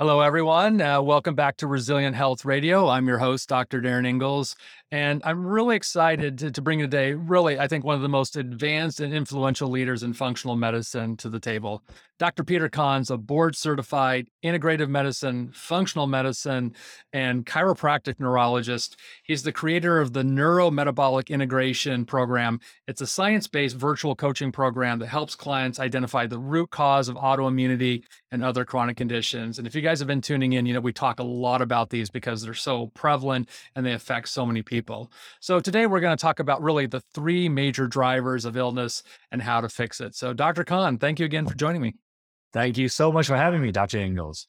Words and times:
Hello, 0.00 0.20
everyone. 0.20 0.80
Uh, 0.80 1.02
welcome 1.02 1.34
back 1.34 1.56
to 1.56 1.66
Resilient 1.66 2.14
Health 2.14 2.44
Radio. 2.44 2.86
I'm 2.88 3.08
your 3.08 3.18
host, 3.18 3.48
Dr. 3.48 3.80
Darin 3.80 4.04
Ingels, 4.04 4.54
and 4.90 5.20
I'm 5.24 5.46
really 5.46 5.76
excited 5.76 6.38
to, 6.38 6.50
to, 6.50 6.62
bring 6.62 6.78
today, 6.78 7.12
really, 7.12 7.58
I 7.58 7.68
think, 7.68 7.84
one 7.84 7.94
of 7.94 8.00
the 8.00 8.08
most 8.08 8.36
advanced 8.36 9.00
and 9.00 9.12
influential 9.12 9.68
leaders 9.68 10.02
in 10.02 10.14
functional 10.14 10.56
medicine 10.56 11.16
to 11.18 11.28
the 11.28 11.40
table. 11.40 11.82
Dr. 12.18 12.42
Peter 12.42 12.68
Kan's 12.68 13.10
a 13.10 13.16
board 13.16 13.54
certified 13.54 14.28
integrative 14.42 14.88
medicine, 14.88 15.52
functional 15.52 16.06
medicine, 16.06 16.74
and 17.12 17.46
chiropractic 17.46 18.18
neurologist. 18.18 18.96
He's 19.22 19.42
the 19.42 19.52
creator 19.52 20.00
of 20.00 20.14
the 20.14 20.22
Neurometabolic 20.22 21.28
Integration 21.28 22.04
Program. 22.04 22.58
It's 22.88 23.00
a 23.00 23.06
science 23.06 23.46
based 23.46 23.76
virtual 23.76 24.16
coaching 24.16 24.50
program 24.50 24.98
that 24.98 25.06
helps 25.06 25.36
clients 25.36 25.78
identify 25.78 26.26
the 26.26 26.38
root 26.38 26.70
cause 26.70 27.08
of 27.08 27.16
autoimmunity 27.16 28.02
and 28.32 28.42
other 28.42 28.64
chronic 28.64 28.96
conditions. 28.96 29.58
And 29.58 29.66
if 29.66 29.74
you 29.74 29.80
guys 29.80 30.00
have 30.00 30.08
been 30.08 30.20
tuning 30.20 30.54
in, 30.54 30.66
you 30.66 30.74
know, 30.74 30.80
we 30.80 30.92
talk 30.92 31.20
a 31.20 31.24
lot 31.24 31.62
about 31.62 31.90
these 31.90 32.10
because 32.10 32.42
they're 32.42 32.54
so 32.54 32.88
prevalent 32.94 33.48
and 33.76 33.86
they 33.86 33.92
affect 33.92 34.28
so 34.28 34.44
many 34.44 34.62
people. 34.62 34.77
So 35.40 35.60
today 35.60 35.86
we're 35.86 36.00
going 36.00 36.16
to 36.16 36.20
talk 36.20 36.40
about 36.40 36.62
really 36.62 36.86
the 36.86 37.00
three 37.14 37.48
major 37.48 37.86
drivers 37.86 38.44
of 38.44 38.56
illness 38.56 39.02
and 39.30 39.42
how 39.42 39.60
to 39.60 39.68
fix 39.68 40.00
it. 40.00 40.14
So, 40.14 40.32
Dr. 40.32 40.64
Kan, 40.64 40.98
thank 40.98 41.18
you 41.18 41.26
again 41.26 41.46
for 41.46 41.54
joining 41.54 41.82
me. 41.82 41.94
Thank 42.52 42.78
you 42.78 42.88
so 42.88 43.12
much 43.12 43.26
for 43.26 43.36
having 43.36 43.60
me, 43.60 43.72
Dr. 43.72 43.98
Ingels. 43.98 44.46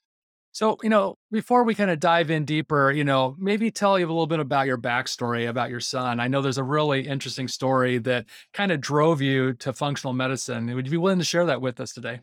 So, 0.52 0.78
you 0.82 0.90
know, 0.90 1.18
before 1.32 1.64
we 1.64 1.76
kind 1.76 1.92
of 1.92 2.00
dive 2.00 2.32
in 2.32 2.44
deeper, 2.44 2.92
you 2.92 3.04
know, 3.04 3.36
maybe 3.38 3.70
tell 3.70 4.00
you 4.00 4.06
a 4.06 4.08
little 4.08 4.28
bit 4.28 4.40
about 4.40 4.66
your 4.66 4.78
backstory 4.78 5.48
about 5.48 5.70
your 5.70 5.80
son. 5.80 6.20
I 6.20 6.28
know 6.28 6.42
there's 6.42 6.58
a 6.58 6.64
really 6.64 7.08
interesting 7.08 7.48
story 7.48 8.00
that 8.00 8.26
kind 8.54 8.72
of 8.72 8.82
drove 8.82 9.22
you 9.22 9.54
to 9.54 9.74
functional 9.74 10.14
medicine. 10.14 10.74
Would 10.74 10.88
you 10.88 10.92
be 10.92 10.98
willing 10.98 11.20
to 11.20 11.26
share 11.26 11.46
that 11.46 11.62
with 11.62 11.80
us 11.80 11.94
today? 11.94 12.22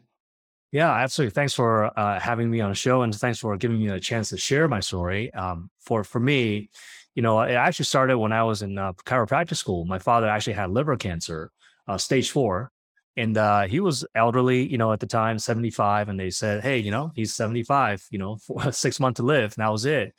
Yeah, 0.72 0.92
absolutely. 0.92 1.30
Thanks 1.30 1.54
for 1.54 1.98
uh, 1.98 2.18
having 2.18 2.50
me 2.50 2.60
on 2.60 2.70
the 2.70 2.74
show, 2.74 3.02
and 3.02 3.14
thanks 3.14 3.38
for 3.38 3.56
giving 3.56 3.78
me 3.78 3.88
a 3.88 4.00
chance 4.00 4.30
to 4.30 4.36
share 4.36 4.66
my 4.66 4.80
story. 4.80 5.32
Um, 5.32 5.70
for 5.80 6.02
for 6.02 6.18
me, 6.18 6.70
you 7.16 7.22
know, 7.22 7.40
it 7.40 7.54
actually 7.54 7.86
started 7.86 8.18
when 8.18 8.32
I 8.32 8.44
was 8.44 8.60
in 8.60 8.76
uh, 8.78 8.92
chiropractic 8.92 9.56
school. 9.56 9.86
My 9.86 9.98
father 9.98 10.28
actually 10.28 10.52
had 10.52 10.70
liver 10.70 10.96
cancer, 10.96 11.50
uh, 11.88 11.96
stage 11.96 12.30
four, 12.30 12.70
and 13.16 13.38
uh, 13.38 13.62
he 13.62 13.80
was 13.80 14.04
elderly, 14.14 14.68
you 14.68 14.76
know, 14.76 14.92
at 14.92 15.00
the 15.00 15.06
time, 15.06 15.38
75. 15.38 16.10
And 16.10 16.20
they 16.20 16.28
said, 16.28 16.62
hey, 16.62 16.78
you 16.78 16.90
know, 16.90 17.10
he's 17.14 17.34
75, 17.34 18.04
you 18.10 18.18
know, 18.18 18.36
four, 18.36 18.70
six 18.72 19.00
months 19.00 19.16
to 19.16 19.22
live. 19.22 19.54
And 19.56 19.64
that 19.64 19.72
was 19.72 19.86
it. 19.86 20.14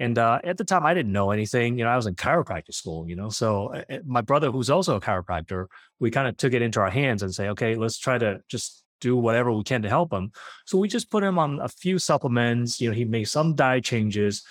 And 0.00 0.18
uh, 0.18 0.40
at 0.42 0.56
the 0.56 0.64
time, 0.64 0.84
I 0.84 0.92
didn't 0.92 1.12
know 1.12 1.30
anything. 1.30 1.78
You 1.78 1.84
know, 1.84 1.90
I 1.90 1.96
was 1.96 2.06
in 2.06 2.16
chiropractic 2.16 2.74
school, 2.74 3.08
you 3.08 3.14
know. 3.14 3.28
So 3.28 3.72
uh, 3.88 3.98
my 4.04 4.22
brother, 4.22 4.50
who's 4.50 4.70
also 4.70 4.96
a 4.96 5.00
chiropractor, 5.00 5.66
we 6.00 6.10
kind 6.10 6.26
of 6.26 6.36
took 6.36 6.52
it 6.52 6.62
into 6.62 6.80
our 6.80 6.90
hands 6.90 7.22
and 7.22 7.32
say, 7.32 7.50
okay, 7.50 7.76
let's 7.76 7.98
try 7.98 8.18
to 8.18 8.40
just 8.48 8.82
do 9.00 9.16
whatever 9.16 9.52
we 9.52 9.62
can 9.62 9.82
to 9.82 9.88
help 9.88 10.12
him. 10.12 10.32
So 10.66 10.78
we 10.78 10.88
just 10.88 11.10
put 11.10 11.22
him 11.22 11.38
on 11.38 11.60
a 11.60 11.68
few 11.68 11.98
supplements. 12.00 12.80
You 12.80 12.88
know, 12.88 12.96
he 12.96 13.04
made 13.04 13.24
some 13.24 13.54
diet 13.54 13.84
changes. 13.84 14.42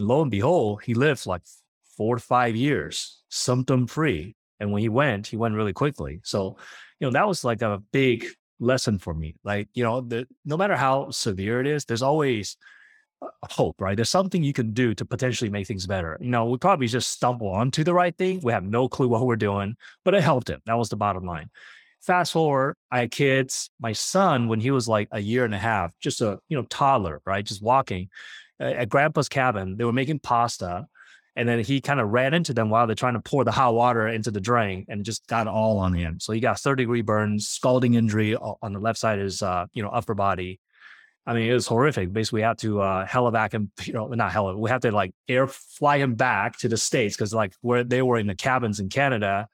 Lo 0.00 0.22
and 0.22 0.30
behold, 0.30 0.82
he 0.82 0.94
lived 0.94 1.26
like 1.26 1.42
four 1.96 2.16
to 2.16 2.22
five 2.22 2.56
years, 2.56 3.22
symptom 3.28 3.86
free. 3.86 4.34
And 4.58 4.72
when 4.72 4.82
he 4.82 4.88
went, 4.88 5.26
he 5.26 5.36
went 5.36 5.54
really 5.54 5.72
quickly. 5.72 6.20
So 6.24 6.56
you 7.00 7.06
know, 7.06 7.12
that 7.12 7.26
was 7.26 7.44
like 7.44 7.62
a 7.62 7.82
big 7.92 8.26
lesson 8.60 8.98
for 8.98 9.14
me. 9.14 9.34
Like, 9.42 9.68
you 9.72 9.82
know, 9.82 10.02
the, 10.02 10.28
no 10.44 10.56
matter 10.56 10.76
how 10.76 11.10
severe 11.10 11.60
it 11.60 11.66
is, 11.66 11.86
there's 11.86 12.02
always 12.02 12.56
hope, 13.44 13.80
right? 13.80 13.96
There's 13.96 14.10
something 14.10 14.42
you 14.42 14.52
can 14.52 14.72
do 14.72 14.94
to 14.94 15.04
potentially 15.04 15.50
make 15.50 15.66
things 15.66 15.86
better. 15.86 16.18
You 16.20 16.28
know, 16.28 16.44
we 16.46 16.58
probably 16.58 16.86
just 16.86 17.10
stumble 17.10 17.48
onto 17.48 17.82
the 17.82 17.94
right 17.94 18.16
thing. 18.16 18.40
We 18.42 18.52
have 18.52 18.64
no 18.64 18.88
clue 18.88 19.08
what 19.08 19.26
we're 19.26 19.36
doing, 19.36 19.76
but 20.04 20.14
it 20.14 20.22
helped 20.22 20.50
him. 20.50 20.60
That 20.66 20.78
was 20.78 20.90
the 20.90 20.96
bottom 20.96 21.24
line. 21.24 21.50
Fast 22.02 22.32
forward, 22.32 22.76
I 22.90 23.00
had 23.00 23.10
kids. 23.10 23.70
My 23.78 23.92
son, 23.92 24.48
when 24.48 24.60
he 24.60 24.70
was 24.70 24.88
like 24.88 25.08
a 25.10 25.20
year 25.20 25.44
and 25.44 25.54
a 25.54 25.58
half, 25.58 25.98
just 25.98 26.22
a 26.22 26.38
you 26.48 26.56
know 26.56 26.64
toddler, 26.64 27.20
right, 27.26 27.44
just 27.44 27.62
walking 27.62 28.08
at 28.60 28.88
grandpa's 28.88 29.28
cabin, 29.28 29.76
they 29.76 29.84
were 29.84 29.92
making 29.92 30.20
pasta 30.20 30.86
and 31.36 31.48
then 31.48 31.60
he 31.60 31.80
kind 31.80 32.00
of 32.00 32.10
ran 32.10 32.34
into 32.34 32.52
them 32.52 32.70
while 32.70 32.86
they're 32.86 32.96
trying 32.96 33.14
to 33.14 33.20
pour 33.20 33.44
the 33.44 33.52
hot 33.52 33.74
water 33.74 34.08
into 34.08 34.30
the 34.30 34.40
drain 34.40 34.84
and 34.88 35.04
just 35.04 35.26
got 35.26 35.46
all 35.46 35.78
on 35.78 35.94
him. 35.94 36.18
So 36.18 36.32
he 36.32 36.40
got 36.40 36.58
third 36.58 36.78
degree 36.78 37.02
burns, 37.02 37.48
scalding 37.48 37.94
injury 37.94 38.36
on 38.36 38.72
the 38.72 38.80
left 38.80 38.98
side 38.98 39.18
of 39.18 39.24
his, 39.24 39.42
uh, 39.42 39.66
you 39.72 39.82
know, 39.82 39.90
upper 39.90 40.14
body. 40.14 40.60
I 41.26 41.34
mean, 41.34 41.48
it 41.48 41.52
was 41.54 41.66
horrific. 41.66 42.12
Basically, 42.12 42.38
we 42.38 42.42
had 42.42 42.58
to 42.58 42.80
uh, 42.80 43.06
helivac 43.06 43.52
him, 43.52 43.70
you 43.84 43.92
know, 43.92 44.08
not 44.08 44.32
hell, 44.32 44.54
we 44.56 44.70
had 44.70 44.82
to 44.82 44.90
like 44.90 45.12
air 45.28 45.46
fly 45.46 45.98
him 45.98 46.14
back 46.14 46.58
to 46.58 46.68
the 46.68 46.76
States 46.76 47.16
because 47.16 47.32
like 47.32 47.54
where 47.60 47.84
they 47.84 48.02
were 48.02 48.18
in 48.18 48.26
the 48.26 48.34
cabins 48.34 48.80
in 48.80 48.88
Canada, 48.88 49.48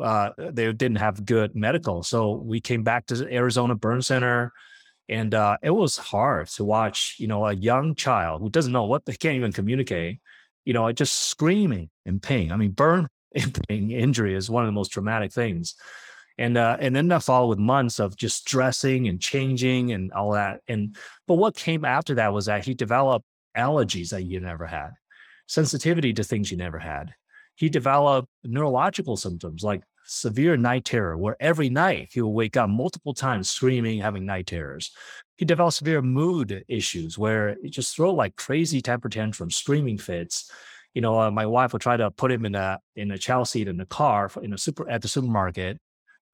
uh, 0.00 0.30
they 0.36 0.70
didn't 0.72 0.98
have 0.98 1.24
good 1.24 1.54
medical. 1.56 2.02
So 2.02 2.32
we 2.32 2.60
came 2.60 2.82
back 2.82 3.06
to 3.06 3.32
Arizona 3.32 3.74
Burn 3.74 4.02
Center. 4.02 4.52
And 5.08 5.34
uh, 5.34 5.58
it 5.62 5.70
was 5.70 5.96
hard 5.96 6.48
to 6.48 6.64
watch, 6.64 7.16
you 7.18 7.26
know, 7.26 7.46
a 7.46 7.52
young 7.52 7.94
child 7.94 8.40
who 8.40 8.48
doesn't 8.48 8.72
know 8.72 8.84
what 8.84 9.04
they 9.04 9.14
can't 9.14 9.36
even 9.36 9.52
communicate 9.52 10.20
you 10.64 10.72
know, 10.72 10.90
just 10.92 11.30
screaming 11.30 11.90
in 12.04 12.20
pain. 12.20 12.50
I 12.50 12.56
mean, 12.56 12.72
burn 12.72 13.08
pain 13.68 13.90
injury 13.90 14.34
is 14.34 14.50
one 14.50 14.64
of 14.64 14.68
the 14.68 14.72
most 14.72 14.92
traumatic 14.92 15.32
things. 15.32 15.74
And 16.36 16.58
uh, 16.58 16.76
and 16.80 16.96
then 16.96 17.08
that 17.08 17.22
followed 17.22 17.48
with 17.48 17.58
months 17.58 18.00
of 18.00 18.16
just 18.16 18.44
dressing 18.44 19.06
and 19.06 19.20
changing 19.20 19.92
and 19.92 20.12
all 20.12 20.32
that. 20.32 20.60
And 20.66 20.96
but 21.28 21.34
what 21.34 21.54
came 21.54 21.84
after 21.84 22.16
that 22.16 22.32
was 22.32 22.46
that 22.46 22.64
he 22.64 22.74
developed 22.74 23.24
allergies 23.56 24.08
that 24.08 24.22
you 24.22 24.40
never 24.40 24.66
had, 24.66 24.90
sensitivity 25.46 26.12
to 26.14 26.24
things 26.24 26.50
you 26.50 26.56
never 26.56 26.80
had. 26.80 27.14
He 27.54 27.68
developed 27.68 28.28
neurological 28.42 29.16
symptoms 29.16 29.62
like 29.62 29.82
severe 30.04 30.56
night 30.56 30.84
terror, 30.84 31.16
where 31.16 31.36
every 31.40 31.68
night 31.68 32.10
he 32.12 32.20
will 32.20 32.32
wake 32.32 32.56
up 32.56 32.68
multiple 32.68 33.14
times 33.14 33.50
screaming, 33.50 34.00
having 34.00 34.26
night 34.26 34.46
terrors. 34.46 34.92
He 35.36 35.44
developed 35.44 35.76
severe 35.76 36.02
mood 36.02 36.64
issues 36.68 37.18
where 37.18 37.56
he 37.62 37.70
just 37.70 37.94
throw 37.94 38.12
like 38.12 38.36
crazy 38.36 38.80
temper 38.80 39.08
tantrums, 39.08 39.56
screaming 39.56 39.98
fits. 39.98 40.50
You 40.94 41.00
know, 41.00 41.20
uh, 41.20 41.30
my 41.30 41.46
wife 41.46 41.72
would 41.72 41.82
try 41.82 41.96
to 41.96 42.10
put 42.10 42.30
him 42.30 42.44
in 42.44 42.54
a 42.54 42.78
in 42.94 43.10
a 43.10 43.18
child 43.18 43.48
seat 43.48 43.66
in 43.66 43.76
the 43.76 43.86
car 43.86 44.30
in 44.42 44.52
a 44.52 44.58
super 44.58 44.88
at 44.88 45.02
the 45.02 45.08
supermarket, 45.08 45.80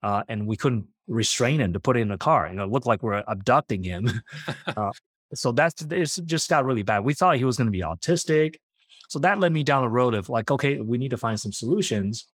uh, 0.03 0.23
and 0.29 0.47
we 0.47 0.57
couldn't 0.57 0.87
restrain 1.09 1.61
him 1.61 1.73
to 1.73 1.81
put 1.81 1.97
it 1.97 2.01
in 2.01 2.09
the 2.09 2.19
car. 2.19 2.49
You 2.49 2.55
know, 2.55 2.65
it 2.65 2.71
looked 2.71 2.87
like 2.87 3.03
we're 3.03 3.25
abducting 3.27 3.83
him. 3.83 4.23
uh, 4.67 4.93
so 5.33 5.53
that's 5.53 5.83
it 5.83 6.27
just 6.27 6.51
got 6.51 6.65
really 6.65 6.83
bad. 6.83 7.05
We 7.05 7.15
thought 7.15 7.37
he 7.37 7.45
was 7.45 7.57
going 7.57 7.69
to 7.69 7.73
be 7.73 7.81
autistic. 7.81 8.57
So 9.09 9.19
that 9.21 9.41
led 9.41 9.53
me 9.53 9.65
down 9.65 9.83
the 9.83 9.89
road 9.89 10.15
of 10.15 10.29
like, 10.29 10.51
okay, 10.51 10.81
we 10.81 10.99
need 10.99 11.11
to 11.11 11.17
find 11.17 11.41
some 11.41 11.53
solutions 11.53 12.27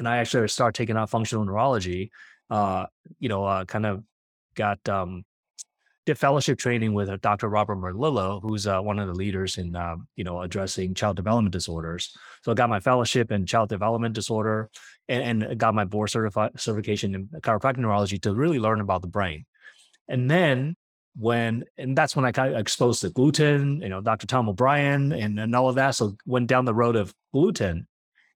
and 0.00 0.08
I 0.08 0.16
actually 0.16 0.48
started 0.48 0.76
taking 0.76 0.96
on 0.96 1.06
functional 1.06 1.44
neurology. 1.44 2.10
Uh, 2.48 2.86
you 3.20 3.28
know, 3.28 3.44
uh, 3.44 3.64
kind 3.66 3.86
of 3.86 4.02
got 4.56 4.86
um, 4.88 5.24
did 6.06 6.18
fellowship 6.18 6.58
training 6.58 6.94
with 6.94 7.10
uh, 7.10 7.18
Dr. 7.20 7.48
Robert 7.48 7.76
Melillo, 7.76 8.40
who's 8.40 8.66
uh, 8.66 8.80
one 8.80 8.98
of 8.98 9.06
the 9.06 9.14
leaders 9.14 9.58
in 9.58 9.76
um, 9.76 10.08
you 10.16 10.24
know 10.24 10.40
addressing 10.40 10.94
child 10.94 11.16
development 11.16 11.52
disorders. 11.52 12.16
So 12.42 12.50
I 12.50 12.54
got 12.54 12.70
my 12.70 12.80
fellowship 12.80 13.30
in 13.30 13.44
child 13.44 13.68
development 13.68 14.14
disorder, 14.14 14.70
and, 15.08 15.42
and 15.44 15.58
got 15.58 15.74
my 15.74 15.84
board 15.84 16.08
certification 16.10 17.14
in 17.14 17.26
chiropractic 17.40 17.76
neurology 17.76 18.18
to 18.20 18.34
really 18.34 18.58
learn 18.58 18.80
about 18.80 19.02
the 19.02 19.08
brain. 19.08 19.44
And 20.08 20.30
then 20.30 20.76
when 21.14 21.64
and 21.76 21.96
that's 21.96 22.16
when 22.16 22.24
I 22.24 22.32
got 22.32 22.54
exposed 22.54 23.02
to 23.02 23.10
gluten, 23.10 23.82
you 23.82 23.90
know, 23.90 24.00
Dr. 24.00 24.26
Tom 24.26 24.48
O'Bryan 24.48 25.12
and, 25.12 25.38
and 25.38 25.54
all 25.54 25.68
of 25.68 25.74
that. 25.74 25.90
So 25.90 26.16
went 26.24 26.46
down 26.46 26.64
the 26.64 26.74
road 26.74 26.96
of 26.96 27.14
gluten 27.34 27.86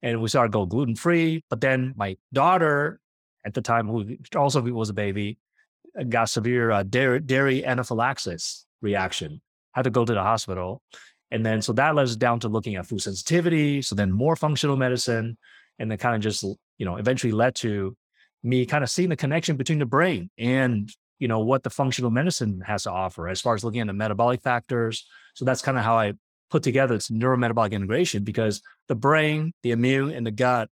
and 0.05 0.21
we 0.21 0.29
started 0.29 0.53
going 0.53 0.69
gluten 0.69 0.95
free. 0.95 1.43
But 1.49 1.63
then 1.63 1.95
my 1.97 2.17
daughter 2.33 3.01
at 3.45 3.55
the 3.55 3.63
time, 3.63 3.89
who 3.89 4.17
also 4.37 4.61
was 4.61 4.91
a 4.91 4.95
baby, 4.95 5.39
uh, 5.99 6.05
got 6.05 6.29
severe 6.29 6.71
uh, 6.71 6.83
dairy, 6.83 7.21
dairy 7.21 7.65
anaphylaxis 7.65 8.67
reaction, 8.83 9.41
had 9.73 9.85
to 9.85 9.91
go 9.91 10.05
to 10.05 10.13
the 10.13 10.23
hospital. 10.23 10.83
And 11.31 11.45
then, 11.45 11.63
so 11.63 11.73
that 11.73 11.95
led 11.95 12.05
us 12.05 12.17
down 12.17 12.39
to 12.41 12.49
looking 12.49 12.77
at 12.77 12.87
food 12.87 13.01
sensitivity. 13.01 13.81
So 13.81 13.95
then 13.95 14.13
more 14.13 14.37
functional 14.37 14.77
medicine. 14.77 15.39
And 15.79 15.91
then 15.91 15.99
kind 15.99 16.15
of 16.15 16.21
just, 16.21 16.45
you 16.45 16.87
know, 16.87 16.97
eventually 16.97 17.33
led 17.33 17.55
to 17.57 17.97
me 18.43 18.67
kind 18.67 18.85
of 18.85 18.91
seeing 18.91 19.09
the 19.09 19.17
connection 19.17 19.57
between 19.57 19.79
the 19.79 19.87
brain 19.87 20.31
and, 20.39 20.89
you 21.19 21.29
know, 21.29 21.41
what 21.41 21.63
the 21.63 21.71
functional 21.71 22.11
medicine 22.11 22.61
has 22.65 22.83
to 22.83 22.93
offer 22.93 23.27
as 23.27 23.41
far 23.41 23.55
as 23.55 23.65
looking 23.65 23.81
at 23.81 23.87
the 23.87 23.93
metabolic 23.95 24.43
factors. 24.43 25.07
So 25.35 25.47
that's 25.47 25.63
kind 25.63 25.79
of 25.79 25.83
how 25.83 25.99
I 25.99 26.13
put 26.51 26.63
together 26.63 26.95
it's 26.95 27.11
neurometabolic 27.11 27.73
integration 27.73 28.25
because 28.25 28.63
the 28.89 28.95
brain, 28.95 29.53
the 29.63 29.73
immune, 29.73 30.11
and 30.11 30.27
the 30.27 30.31
gut 30.31 30.69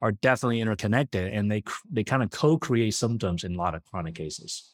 are 0.00 0.12
definitely 0.12 0.60
interconnected, 0.60 1.32
and 1.32 1.50
they 1.50 1.62
they 1.90 2.04
kind 2.04 2.22
of 2.22 2.30
co-create 2.30 2.94
symptoms 2.94 3.44
in 3.44 3.54
a 3.54 3.58
lot 3.58 3.74
of 3.74 3.84
chronic 3.84 4.14
cases. 4.14 4.72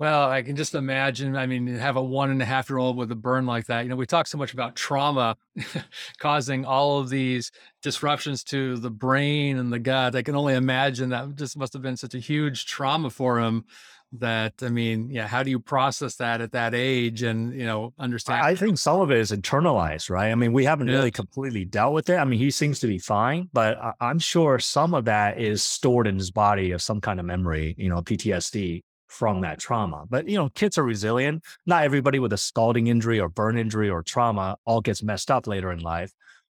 Well, 0.00 0.30
I 0.30 0.40
can 0.40 0.56
just 0.56 0.74
imagine. 0.74 1.36
I 1.36 1.44
mean, 1.44 1.66
have 1.66 1.96
a 1.96 2.02
one 2.02 2.30
and 2.30 2.40
a 2.40 2.44
half 2.46 2.70
year 2.70 2.78
old 2.78 2.96
with 2.96 3.12
a 3.12 3.14
burn 3.14 3.44
like 3.44 3.66
that. 3.66 3.82
You 3.82 3.90
know, 3.90 3.96
we 3.96 4.06
talk 4.06 4.26
so 4.26 4.38
much 4.38 4.54
about 4.54 4.74
trauma 4.74 5.36
causing 6.18 6.64
all 6.64 7.00
of 7.00 7.10
these 7.10 7.52
disruptions 7.82 8.42
to 8.44 8.78
the 8.78 8.90
brain 8.90 9.58
and 9.58 9.70
the 9.70 9.78
gut. 9.78 10.16
I 10.16 10.22
can 10.22 10.34
only 10.34 10.54
imagine 10.54 11.10
that 11.10 11.36
just 11.36 11.56
must 11.58 11.74
have 11.74 11.82
been 11.82 11.98
such 11.98 12.14
a 12.14 12.18
huge 12.18 12.64
trauma 12.64 13.10
for 13.10 13.38
him 13.40 13.66
that 14.12 14.54
i 14.62 14.68
mean 14.68 15.08
yeah 15.08 15.26
how 15.26 15.42
do 15.42 15.50
you 15.50 15.60
process 15.60 16.16
that 16.16 16.40
at 16.40 16.52
that 16.52 16.74
age 16.74 17.22
and 17.22 17.54
you 17.54 17.64
know 17.64 17.92
understand 17.98 18.42
i 18.42 18.54
think 18.54 18.76
some 18.76 19.00
of 19.00 19.10
it 19.10 19.18
is 19.18 19.30
internalized 19.30 20.10
right 20.10 20.32
i 20.32 20.34
mean 20.34 20.52
we 20.52 20.64
haven't 20.64 20.88
yeah. 20.88 20.94
really 20.94 21.10
completely 21.12 21.64
dealt 21.64 21.94
with 21.94 22.10
it 22.10 22.16
i 22.16 22.24
mean 22.24 22.38
he 22.38 22.50
seems 22.50 22.80
to 22.80 22.88
be 22.88 22.98
fine 22.98 23.48
but 23.52 23.78
I- 23.78 23.92
i'm 24.00 24.18
sure 24.18 24.58
some 24.58 24.94
of 24.94 25.04
that 25.04 25.40
is 25.40 25.62
stored 25.62 26.08
in 26.08 26.16
his 26.16 26.30
body 26.30 26.72
of 26.72 26.82
some 26.82 27.00
kind 27.00 27.20
of 27.20 27.26
memory 27.26 27.74
you 27.78 27.88
know 27.88 28.02
ptsd 28.02 28.82
from 29.10 29.40
that 29.40 29.58
trauma. 29.58 30.04
But 30.08 30.28
you 30.28 30.36
know, 30.36 30.48
kids 30.50 30.78
are 30.78 30.84
resilient. 30.84 31.44
Not 31.66 31.82
everybody 31.82 32.18
with 32.18 32.32
a 32.32 32.38
scalding 32.38 32.86
injury 32.86 33.20
or 33.20 33.28
burn 33.28 33.58
injury 33.58 33.90
or 33.90 34.02
trauma 34.02 34.56
all 34.64 34.80
gets 34.80 35.02
messed 35.02 35.30
up 35.30 35.46
later 35.46 35.72
in 35.72 35.80
life. 35.80 36.12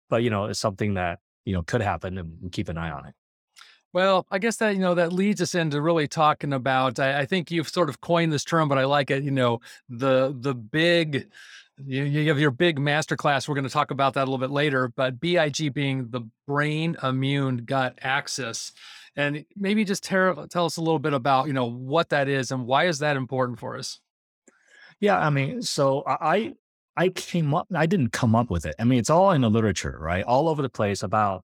But 0.10 0.24
you 0.24 0.30
know, 0.30 0.46
it's 0.46 0.60
something 0.60 0.96
that 0.96 1.20
you 1.46 1.54
know 1.54 1.62
could 1.62 1.82
happen, 1.82 2.18
and 2.18 2.52
keep 2.52 2.68
an 2.68 2.78
eye 2.78 2.92
on 2.92 3.06
it. 3.06 3.14
Well, 3.98 4.28
I 4.30 4.38
guess 4.38 4.58
that 4.58 4.76
you 4.76 4.80
know 4.80 4.94
that 4.94 5.12
leads 5.12 5.42
us 5.42 5.56
into 5.56 5.82
really 5.82 6.08
talking 6.08 6.54
about. 6.54 7.00
I, 7.00 7.22
I 7.22 7.26
think 7.26 7.50
you've 7.50 7.68
sort 7.68 7.90
of 7.90 8.00
coined 8.00 8.32
this 8.32 8.44
term, 8.44 8.70
but 8.70 8.78
I 8.78 8.86
like 8.86 9.10
it. 9.10 9.24
You 9.24 9.32
know, 9.32 9.60
the 9.90 10.38
the 10.40 10.54
big 10.54 11.28
you, 11.84 12.04
you 12.04 12.30
have 12.30 12.38
your 12.38 12.52
big 12.52 12.78
masterclass. 12.78 13.48
We're 13.48 13.56
going 13.56 13.66
to 13.66 13.72
talk 13.72 13.90
about 13.90 14.14
that 14.14 14.22
a 14.22 14.30
little 14.30 14.38
bit 14.38 14.52
later, 14.52 14.94
but 14.96 15.20
BIG 15.20 15.74
being 15.74 16.12
the 16.12 16.22
brain 16.46 16.96
immune 17.02 17.66
gut 17.66 17.98
axis. 18.04 18.72
And 19.16 19.46
maybe 19.56 19.84
just 19.84 20.04
tell, 20.04 20.46
tell 20.46 20.66
us 20.66 20.78
a 20.78 20.82
little 20.82 21.00
bit 21.00 21.14
about, 21.14 21.48
you 21.48 21.54
know, 21.54 21.66
what 21.66 22.10
that 22.10 22.28
is 22.28 22.52
and 22.52 22.68
why 22.68 22.86
is 22.86 23.00
that 23.00 23.18
important 23.18 23.58
for 23.58 23.76
us? 23.80 24.00
Yeah, 25.00 25.18
I 25.18 25.32
mean, 25.32 25.64
so 25.64 26.04
I 26.06 26.54
I 26.96 27.10
came 27.10 27.52
up 27.56 27.66
I 27.74 27.88
didn't 27.88 28.12
come 28.12 28.36
up 28.36 28.52
with 28.52 28.68
it. 28.68 28.76
I 28.78 28.84
mean, 28.84 29.00
it's 29.00 29.10
all 29.10 29.32
in 29.32 29.42
the 29.42 29.50
literature, 29.50 29.98
right? 30.00 30.24
All 30.24 30.50
over 30.50 30.62
the 30.62 30.70
place 30.70 31.02
about 31.02 31.44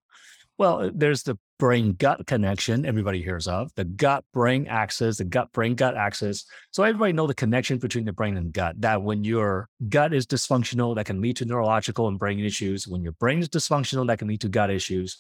well, 0.58 0.82
uh, 0.82 0.92
there's 0.94 1.24
the 1.24 1.38
brain 1.60 1.94
gut 1.94 2.26
connection 2.28 2.86
everybody 2.86 3.22
hears 3.22 3.48
of, 3.48 3.72
the 3.76 3.86
gut 3.86 4.24
brain 4.34 4.68
axis, 4.68 5.18
the 5.18 5.24
gut 5.24 5.52
brain 5.52 5.76
gut 5.76 5.96
axis. 5.96 6.46
So 6.72 6.84
everybody 6.84 7.14
know 7.14 7.28
the 7.28 7.34
connection 7.34 7.78
between 7.78 8.06
the 8.06 8.14
brain 8.14 8.38
and 8.38 8.52
gut. 8.54 8.80
That 8.82 9.02
when 9.02 9.24
your 9.24 9.70
gut 9.90 10.14
is 10.14 10.28
dysfunctional, 10.28 10.96
that 10.96 11.06
can 11.06 11.22
lead 11.22 11.38
to 11.38 11.46
neurological 11.46 12.08
and 12.08 12.20
brain 12.20 12.40
issues. 12.40 12.88
When 12.88 13.02
your 13.02 13.14
brain 13.14 13.40
is 13.40 13.50
dysfunctional, 13.50 14.08
that 14.08 14.20
can 14.20 14.28
lead 14.28 14.42
to 14.42 14.50
gut 14.50 14.70
issues. 14.70 15.18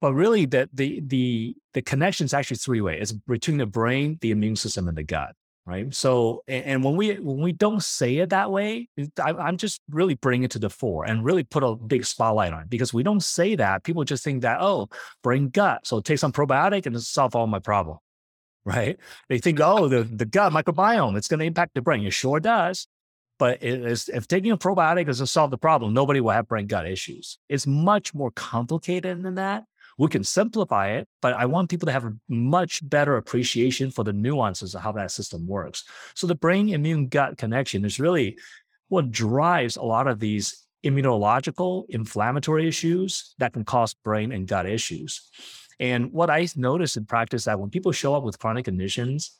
But 0.00 0.12
really, 0.12 0.46
the 0.46 0.68
the 0.72 1.02
the 1.04 1.56
the 1.72 1.82
connection 1.82 2.26
is 2.26 2.34
actually 2.34 2.58
three 2.58 2.80
way. 2.80 2.98
It's 3.00 3.12
between 3.12 3.56
the 3.56 3.66
brain, 3.66 4.18
the 4.20 4.30
immune 4.30 4.56
system, 4.56 4.88
and 4.88 4.96
the 4.96 5.02
gut 5.02 5.34
right? 5.66 5.92
So 5.92 6.44
and 6.46 6.82
when 6.84 6.96
we 6.96 7.14
when 7.16 7.40
we 7.40 7.52
don't 7.52 7.82
say 7.82 8.18
it 8.18 8.30
that 8.30 8.50
way 8.50 8.88
I, 9.22 9.48
am 9.48 9.56
just 9.56 9.82
really 9.90 10.14
bringing 10.14 10.44
it 10.44 10.52
to 10.52 10.58
the 10.60 10.70
fore 10.70 11.04
and 11.04 11.24
really 11.24 11.42
put 11.42 11.64
a 11.64 11.74
big 11.74 12.04
spotlight 12.04 12.52
on 12.52 12.62
it 12.62 12.70
because 12.70 12.94
we 12.94 13.02
don't 13.02 13.22
say 13.22 13.56
that 13.56 13.82
people 13.82 14.04
just 14.04 14.22
think 14.22 14.42
that 14.42 14.58
oh 14.60 14.88
brain 15.22 15.48
gut 15.48 15.86
so 15.86 16.00
take 16.00 16.18
some 16.18 16.32
probiotic 16.32 16.86
and 16.86 17.00
solve 17.02 17.34
all 17.34 17.48
my 17.48 17.58
problem 17.58 17.98
right? 18.64 18.98
They 19.28 19.38
think 19.38 19.60
oh 19.60 19.88
the, 19.88 20.04
the 20.04 20.24
gut 20.24 20.52
microbiome 20.52 21.16
it's 21.16 21.28
going 21.28 21.40
to 21.40 21.46
impact 21.46 21.74
the 21.74 21.82
brain. 21.82 22.06
It 22.06 22.12
sure 22.12 22.40
does 22.40 22.86
but 23.38 23.62
is, 23.62 24.08
if 24.08 24.26
taking 24.26 24.50
a 24.52 24.56
probiotic 24.56 25.06
doesn't 25.06 25.26
solve 25.26 25.50
the 25.50 25.58
problem 25.58 25.92
nobody 25.92 26.20
will 26.20 26.30
have 26.30 26.48
brain 26.48 26.68
gut 26.68 26.86
issues. 26.86 27.38
It's 27.48 27.66
much 27.66 28.14
more 28.14 28.30
complicated 28.30 29.22
than 29.22 29.34
that 29.34 29.64
we 29.98 30.08
can 30.08 30.24
simplify 30.24 30.90
it, 30.90 31.08
but 31.22 31.32
I 31.32 31.46
want 31.46 31.70
people 31.70 31.86
to 31.86 31.92
have 31.92 32.04
a 32.04 32.12
much 32.28 32.86
better 32.88 33.16
appreciation 33.16 33.90
for 33.90 34.04
the 34.04 34.12
nuances 34.12 34.74
of 34.74 34.82
how 34.82 34.92
that 34.92 35.10
system 35.10 35.46
works. 35.46 35.84
So 36.14 36.26
the 36.26 36.34
brain 36.34 36.68
immune 36.68 37.08
gut 37.08 37.38
connection 37.38 37.84
is 37.84 37.98
really 37.98 38.38
what 38.88 39.10
drives 39.10 39.76
a 39.76 39.82
lot 39.82 40.06
of 40.06 40.18
these 40.20 40.66
immunological 40.84 41.84
inflammatory 41.88 42.68
issues 42.68 43.34
that 43.38 43.52
can 43.52 43.64
cause 43.64 43.94
brain 43.94 44.32
and 44.32 44.46
gut 44.46 44.66
issues. 44.66 45.30
And 45.80 46.12
what 46.12 46.30
I 46.30 46.46
notice 46.56 46.96
in 46.96 47.06
practice 47.06 47.44
that 47.44 47.58
when 47.58 47.70
people 47.70 47.92
show 47.92 48.14
up 48.14 48.22
with 48.22 48.38
chronic 48.38 48.66
conditions, 48.66 49.32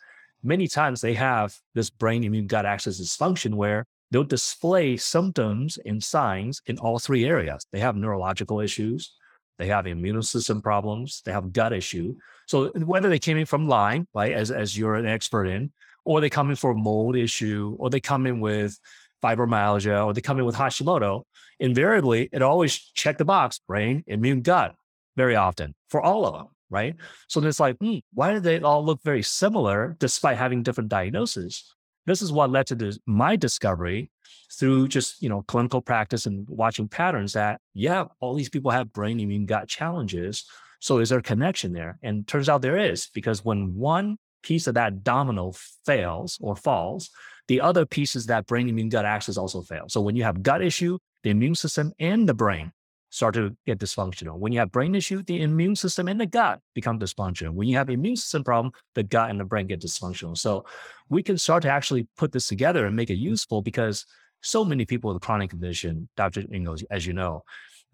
many 0.42 0.68
times 0.68 1.00
they 1.00 1.14
have 1.14 1.54
this 1.74 1.90
brain 1.90 2.24
immune 2.24 2.46
gut 2.46 2.66
axis 2.66 3.00
dysfunction 3.00 3.54
where 3.54 3.86
they'll 4.10 4.24
display 4.24 4.96
symptoms 4.96 5.78
and 5.84 6.02
signs 6.02 6.60
in 6.66 6.78
all 6.78 6.98
three 6.98 7.24
areas. 7.24 7.66
They 7.72 7.80
have 7.80 7.96
neurological 7.96 8.60
issues, 8.60 9.14
they 9.58 9.68
have 9.68 9.86
immune 9.86 10.22
system 10.22 10.60
problems, 10.60 11.22
they 11.24 11.32
have 11.32 11.52
gut 11.52 11.72
issue. 11.72 12.14
So 12.46 12.68
whether 12.70 13.08
they 13.08 13.18
came 13.18 13.36
in 13.36 13.46
from 13.46 13.68
Lyme, 13.68 14.06
right, 14.14 14.32
as, 14.32 14.50
as 14.50 14.76
you're 14.76 14.94
an 14.94 15.06
expert 15.06 15.46
in, 15.46 15.72
or 16.04 16.20
they 16.20 16.30
come 16.30 16.50
in 16.50 16.56
for 16.56 16.70
a 16.70 16.76
mold 16.76 17.16
issue, 17.16 17.76
or 17.78 17.90
they 17.90 18.00
come 18.00 18.26
in 18.26 18.40
with 18.40 18.78
fibromyalgia, 19.22 20.06
or 20.06 20.14
they 20.14 20.20
come 20.20 20.38
in 20.38 20.44
with 20.44 20.54
Hashimoto, 20.54 21.22
invariably 21.58 22.28
it 22.32 22.42
always 22.42 22.76
check 22.76 23.18
the 23.18 23.24
box, 23.24 23.60
brain, 23.66 24.04
immune, 24.06 24.42
gut, 24.42 24.74
very 25.16 25.36
often 25.36 25.74
for 25.88 26.00
all 26.00 26.26
of 26.26 26.34
them, 26.34 26.46
right? 26.70 26.94
So 27.28 27.42
it's 27.42 27.60
like, 27.60 27.76
hmm, 27.80 27.98
why 28.12 28.34
do 28.34 28.40
they 28.40 28.60
all 28.60 28.84
look 28.84 29.02
very 29.02 29.22
similar 29.22 29.96
despite 29.98 30.36
having 30.36 30.62
different 30.62 30.90
diagnoses? 30.90 31.75
This 32.06 32.22
is 32.22 32.32
what 32.32 32.50
led 32.50 32.66
to 32.68 32.98
my 33.06 33.36
discovery 33.36 34.10
through 34.52 34.88
just 34.88 35.20
you 35.22 35.28
know 35.28 35.42
clinical 35.42 35.80
practice 35.80 36.26
and 36.26 36.48
watching 36.48 36.88
patterns 36.88 37.32
that 37.32 37.60
yeah 37.74 38.04
all 38.20 38.34
these 38.34 38.48
people 38.48 38.70
have 38.70 38.92
brain 38.92 39.20
immune 39.20 39.46
gut 39.46 39.68
challenges. 39.68 40.44
So 40.80 40.98
is 40.98 41.08
there 41.08 41.18
a 41.18 41.22
connection 41.22 41.72
there? 41.72 41.98
And 42.02 42.26
turns 42.26 42.48
out 42.48 42.62
there 42.62 42.78
is 42.78 43.08
because 43.12 43.44
when 43.44 43.74
one 43.74 44.18
piece 44.42 44.66
of 44.66 44.74
that 44.74 45.02
domino 45.02 45.52
fails 45.84 46.38
or 46.40 46.54
falls 46.54 47.10
the 47.48 47.60
other 47.60 47.86
pieces 47.86 48.26
that 48.26 48.46
brain 48.46 48.68
immune 48.68 48.88
gut 48.88 49.04
axis 49.04 49.36
also 49.36 49.62
fail. 49.62 49.86
So 49.88 50.00
when 50.00 50.16
you 50.16 50.22
have 50.22 50.42
gut 50.42 50.62
issue 50.62 50.98
the 51.22 51.30
immune 51.30 51.56
system 51.56 51.92
and 51.98 52.28
the 52.28 52.34
brain 52.34 52.72
start 53.16 53.34
to 53.34 53.56
get 53.64 53.78
dysfunctional. 53.78 54.38
When 54.38 54.52
you 54.52 54.58
have 54.58 54.70
brain 54.70 54.94
issue, 54.94 55.22
the 55.22 55.40
immune 55.40 55.74
system 55.74 56.06
and 56.06 56.20
the 56.20 56.26
gut 56.26 56.60
become 56.74 56.98
dysfunctional. 56.98 57.52
When 57.52 57.66
you 57.66 57.78
have 57.78 57.88
immune 57.88 58.16
system 58.16 58.44
problem, 58.44 58.74
the 58.94 59.04
gut 59.04 59.30
and 59.30 59.40
the 59.40 59.44
brain 59.44 59.66
get 59.66 59.80
dysfunctional. 59.80 60.36
So 60.36 60.66
we 61.08 61.22
can 61.22 61.38
start 61.38 61.62
to 61.62 61.70
actually 61.70 62.08
put 62.18 62.32
this 62.32 62.46
together 62.46 62.84
and 62.84 62.94
make 62.94 63.08
it 63.08 63.14
useful 63.14 63.62
because 63.62 64.04
so 64.42 64.66
many 64.66 64.84
people 64.84 65.14
with 65.14 65.22
chronic 65.22 65.48
condition, 65.48 66.10
Dr. 66.18 66.42
Ingels, 66.42 66.84
as 66.90 67.06
you 67.06 67.14
know, 67.14 67.42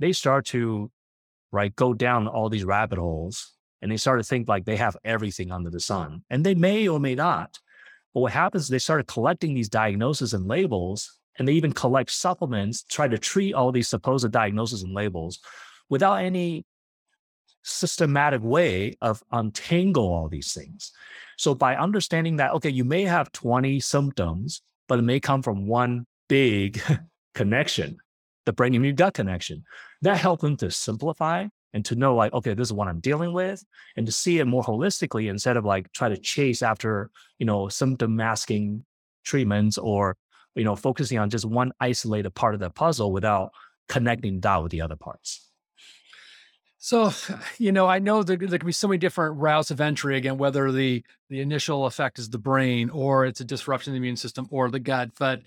they 0.00 0.12
start 0.12 0.44
to 0.46 0.90
right 1.52 1.74
go 1.76 1.94
down 1.94 2.26
all 2.26 2.48
these 2.48 2.64
rabbit 2.64 2.98
holes 2.98 3.52
and 3.80 3.92
they 3.92 3.98
start 3.98 4.18
to 4.18 4.24
think 4.24 4.48
like 4.48 4.64
they 4.64 4.76
have 4.76 4.96
everything 5.04 5.52
under 5.52 5.70
the 5.70 5.78
sun. 5.78 6.24
And 6.30 6.44
they 6.44 6.56
may 6.56 6.88
or 6.88 6.98
may 6.98 7.14
not. 7.14 7.60
But 8.12 8.20
what 8.22 8.32
happens 8.32 8.64
is 8.64 8.70
they 8.70 8.80
started 8.80 9.06
collecting 9.06 9.54
these 9.54 9.68
diagnoses 9.68 10.34
and 10.34 10.48
labels, 10.48 11.16
and 11.38 11.48
they 11.48 11.52
even 11.52 11.72
collect 11.72 12.10
supplements, 12.10 12.84
try 12.84 13.08
to 13.08 13.18
treat 13.18 13.54
all 13.54 13.72
these 13.72 13.88
supposed 13.88 14.30
diagnoses 14.30 14.82
and 14.82 14.94
labels 14.94 15.40
without 15.88 16.16
any 16.16 16.64
systematic 17.62 18.42
way 18.42 18.96
of 19.00 19.22
untangle 19.30 20.12
all 20.12 20.28
these 20.28 20.52
things. 20.52 20.92
So 21.38 21.54
by 21.54 21.76
understanding 21.76 22.36
that, 22.36 22.52
okay, 22.54 22.70
you 22.70 22.84
may 22.84 23.02
have 23.02 23.32
20 23.32 23.80
symptoms, 23.80 24.62
but 24.88 24.98
it 24.98 25.02
may 25.02 25.20
come 25.20 25.42
from 25.42 25.66
one 25.66 26.06
big 26.28 26.80
connection, 27.34 27.98
the 28.46 28.52
brain 28.52 28.74
immune 28.74 28.96
gut 28.96 29.14
connection. 29.14 29.64
That 30.02 30.18
helped 30.18 30.42
them 30.42 30.56
to 30.58 30.70
simplify 30.70 31.46
and 31.72 31.84
to 31.86 31.94
know 31.94 32.14
like, 32.14 32.32
okay, 32.32 32.54
this 32.54 32.68
is 32.68 32.72
what 32.72 32.88
I'm 32.88 33.00
dealing 33.00 33.32
with, 33.32 33.64
and 33.96 34.04
to 34.06 34.12
see 34.12 34.38
it 34.38 34.44
more 34.44 34.62
holistically 34.62 35.30
instead 35.30 35.56
of 35.56 35.64
like 35.64 35.90
try 35.92 36.08
to 36.08 36.16
chase 36.16 36.62
after, 36.62 37.10
you 37.38 37.46
know, 37.46 37.68
symptom 37.68 38.14
masking 38.14 38.84
treatments 39.24 39.78
or, 39.78 40.16
you 40.54 40.64
know, 40.64 40.76
focusing 40.76 41.18
on 41.18 41.30
just 41.30 41.44
one 41.44 41.72
isolated 41.80 42.30
part 42.30 42.54
of 42.54 42.60
the 42.60 42.70
puzzle 42.70 43.12
without 43.12 43.52
connecting 43.88 44.40
that 44.40 44.62
with 44.62 44.72
the 44.72 44.82
other 44.82 44.96
parts. 44.96 45.48
So, 46.78 47.12
you 47.58 47.72
know, 47.72 47.86
I 47.86 48.00
know 48.00 48.22
there, 48.22 48.36
there, 48.36 48.58
can 48.58 48.66
be 48.66 48.72
so 48.72 48.88
many 48.88 48.98
different 48.98 49.38
routes 49.38 49.70
of 49.70 49.80
entry 49.80 50.16
again, 50.16 50.36
whether 50.38 50.70
the 50.72 51.04
the 51.30 51.40
initial 51.40 51.86
effect 51.86 52.18
is 52.18 52.30
the 52.30 52.38
brain 52.38 52.90
or 52.90 53.24
it's 53.24 53.40
a 53.40 53.44
disruption 53.44 53.92
of 53.92 53.94
the 53.94 53.98
immune 53.98 54.16
system 54.16 54.46
or 54.50 54.70
the 54.70 54.80
gut. 54.80 55.10
But 55.18 55.42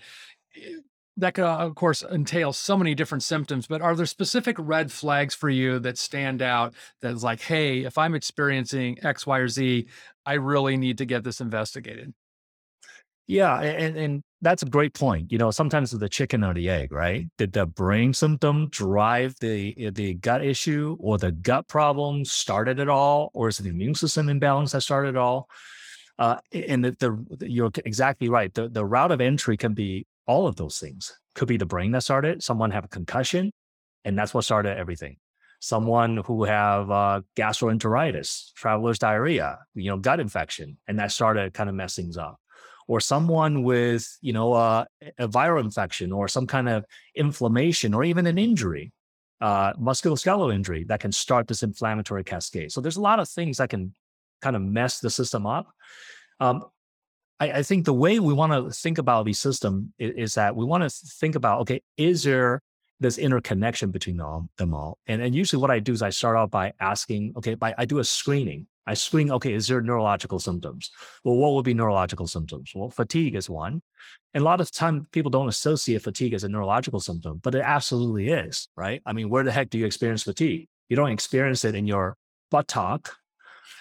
eh, 0.56 0.78
that 1.18 1.34
could, 1.34 1.44
of 1.44 1.74
course, 1.74 2.02
entail 2.02 2.52
so 2.52 2.76
many 2.76 2.94
different 2.94 3.22
symptoms, 3.22 3.66
but 3.66 3.80
are 3.80 3.94
there 3.94 4.06
specific 4.06 4.56
red 4.58 4.92
flags 4.92 5.34
for 5.34 5.48
you 5.48 5.78
that 5.78 5.96
stand 5.96 6.42
out 6.42 6.74
that's 7.00 7.22
like, 7.22 7.40
hey, 7.40 7.84
if 7.84 7.96
I'm 7.96 8.14
experiencing 8.14 8.98
X, 9.02 9.26
Y, 9.26 9.38
or 9.38 9.48
Z, 9.48 9.86
I 10.26 10.34
really 10.34 10.76
need 10.76 10.98
to 10.98 11.06
get 11.06 11.24
this 11.24 11.40
investigated? 11.40 12.12
Yeah. 13.26 13.60
And, 13.60 13.96
and 13.96 14.22
that's 14.40 14.62
a 14.62 14.66
great 14.66 14.94
point. 14.94 15.32
You 15.32 15.38
know, 15.38 15.50
sometimes 15.50 15.92
it's 15.92 16.00
the 16.00 16.08
chicken 16.08 16.44
or 16.44 16.54
the 16.54 16.68
egg, 16.68 16.92
right? 16.92 17.26
Did 17.38 17.52
the 17.52 17.66
brain 17.66 18.14
symptom 18.14 18.68
drive 18.70 19.34
the, 19.40 19.90
the 19.90 20.14
gut 20.14 20.44
issue 20.44 20.96
or 21.00 21.18
the 21.18 21.32
gut 21.32 21.66
problem 21.66 22.24
started 22.24 22.78
it 22.78 22.88
all? 22.88 23.30
Or 23.34 23.48
is 23.48 23.58
it 23.58 23.64
the 23.64 23.70
immune 23.70 23.94
system 23.94 24.28
imbalance 24.28 24.72
that 24.72 24.82
started 24.82 25.10
it 25.10 25.16
all? 25.16 25.48
Uh, 26.18 26.36
and 26.52 26.84
the, 26.84 27.26
the, 27.38 27.50
you're 27.50 27.70
exactly 27.84 28.28
right. 28.28 28.54
The, 28.54 28.68
the 28.68 28.84
route 28.84 29.12
of 29.12 29.20
entry 29.20 29.56
can 29.56 29.74
be 29.74 30.06
all 30.26 30.46
of 30.46 30.56
those 30.56 30.78
things. 30.78 31.18
Could 31.34 31.48
be 31.48 31.56
the 31.56 31.66
brain 31.66 31.90
that 31.92 32.02
started. 32.02 32.42
Someone 32.42 32.70
have 32.70 32.84
a 32.84 32.88
concussion, 32.88 33.52
and 34.04 34.18
that's 34.18 34.32
what 34.32 34.44
started 34.44 34.78
everything. 34.78 35.16
Someone 35.60 36.18
who 36.18 36.44
have 36.44 36.90
uh, 36.90 37.20
gastroenteritis, 37.36 38.52
traveler's 38.54 38.98
diarrhea, 38.98 39.58
you 39.74 39.90
know, 39.90 39.98
gut 39.98 40.20
infection, 40.20 40.78
and 40.86 40.98
that 40.98 41.12
started 41.12 41.52
kind 41.52 41.68
of 41.68 41.74
mess 41.74 41.96
things 41.96 42.16
up. 42.16 42.38
Or 42.88 43.00
someone 43.00 43.64
with, 43.64 44.16
you 44.20 44.32
know, 44.32 44.54
a 44.54 44.86
viral 45.20 45.60
infection 45.60 46.12
or 46.12 46.28
some 46.28 46.46
kind 46.46 46.68
of 46.68 46.84
inflammation 47.16 47.94
or 47.94 48.04
even 48.04 48.26
an 48.26 48.38
injury, 48.38 48.92
uh, 49.40 49.72
musculoskeletal 49.74 50.54
injury 50.54 50.84
that 50.84 51.00
can 51.00 51.10
start 51.10 51.48
this 51.48 51.62
inflammatory 51.62 52.22
cascade. 52.22 52.70
So 52.70 52.80
there's 52.80 52.96
a 52.96 53.00
lot 53.00 53.18
of 53.18 53.28
things 53.28 53.56
that 53.56 53.70
can 53.70 53.92
kind 54.40 54.54
of 54.54 54.62
mess 54.62 55.00
the 55.00 55.10
system 55.10 55.46
up. 55.46 55.66
Um, 56.38 56.64
I, 57.40 57.52
I 57.52 57.62
think 57.62 57.84
the 57.84 57.92
way 57.92 58.18
we 58.18 58.32
want 58.32 58.52
to 58.52 58.70
think 58.70 58.98
about 58.98 59.26
the 59.26 59.32
system 59.32 59.92
is, 59.98 60.14
is 60.14 60.34
that 60.34 60.54
we 60.54 60.64
want 60.64 60.82
to 60.84 60.90
think 60.90 61.34
about 61.34 61.60
okay, 61.62 61.82
is 61.96 62.22
there 62.22 62.62
this 63.00 63.18
interconnection 63.18 63.90
between 63.90 64.16
them, 64.16 64.48
them 64.56 64.74
all? 64.74 64.98
And, 65.06 65.20
and 65.20 65.34
usually 65.34 65.60
what 65.60 65.70
I 65.70 65.80
do 65.80 65.92
is 65.92 66.02
I 66.02 66.10
start 66.10 66.36
out 66.36 66.50
by 66.50 66.72
asking, 66.80 67.34
okay, 67.36 67.54
by, 67.54 67.74
I 67.76 67.84
do 67.84 67.98
a 67.98 68.04
screening. 68.04 68.66
I 68.86 68.94
screen, 68.94 69.30
okay, 69.32 69.52
is 69.52 69.66
there 69.66 69.80
neurological 69.80 70.38
symptoms? 70.38 70.90
Well, 71.24 71.36
what 71.36 71.54
would 71.54 71.64
be 71.64 71.74
neurological 71.74 72.26
symptoms? 72.26 72.72
Well, 72.74 72.90
fatigue 72.90 73.34
is 73.34 73.50
one. 73.50 73.82
And 74.32 74.42
a 74.42 74.44
lot 74.44 74.60
of 74.60 74.70
time 74.70 75.08
people 75.12 75.30
don't 75.30 75.48
associate 75.48 76.02
fatigue 76.02 76.34
as 76.34 76.44
a 76.44 76.48
neurological 76.48 77.00
symptom, 77.00 77.40
but 77.42 77.54
it 77.54 77.62
absolutely 77.64 78.28
is, 78.28 78.68
right? 78.76 79.02
I 79.04 79.12
mean, 79.12 79.28
where 79.28 79.44
the 79.44 79.50
heck 79.50 79.70
do 79.70 79.78
you 79.78 79.86
experience 79.86 80.22
fatigue? 80.22 80.68
You 80.88 80.96
don't 80.96 81.10
experience 81.10 81.64
it 81.64 81.74
in 81.74 81.86
your 81.86 82.16
buttock. 82.50 83.14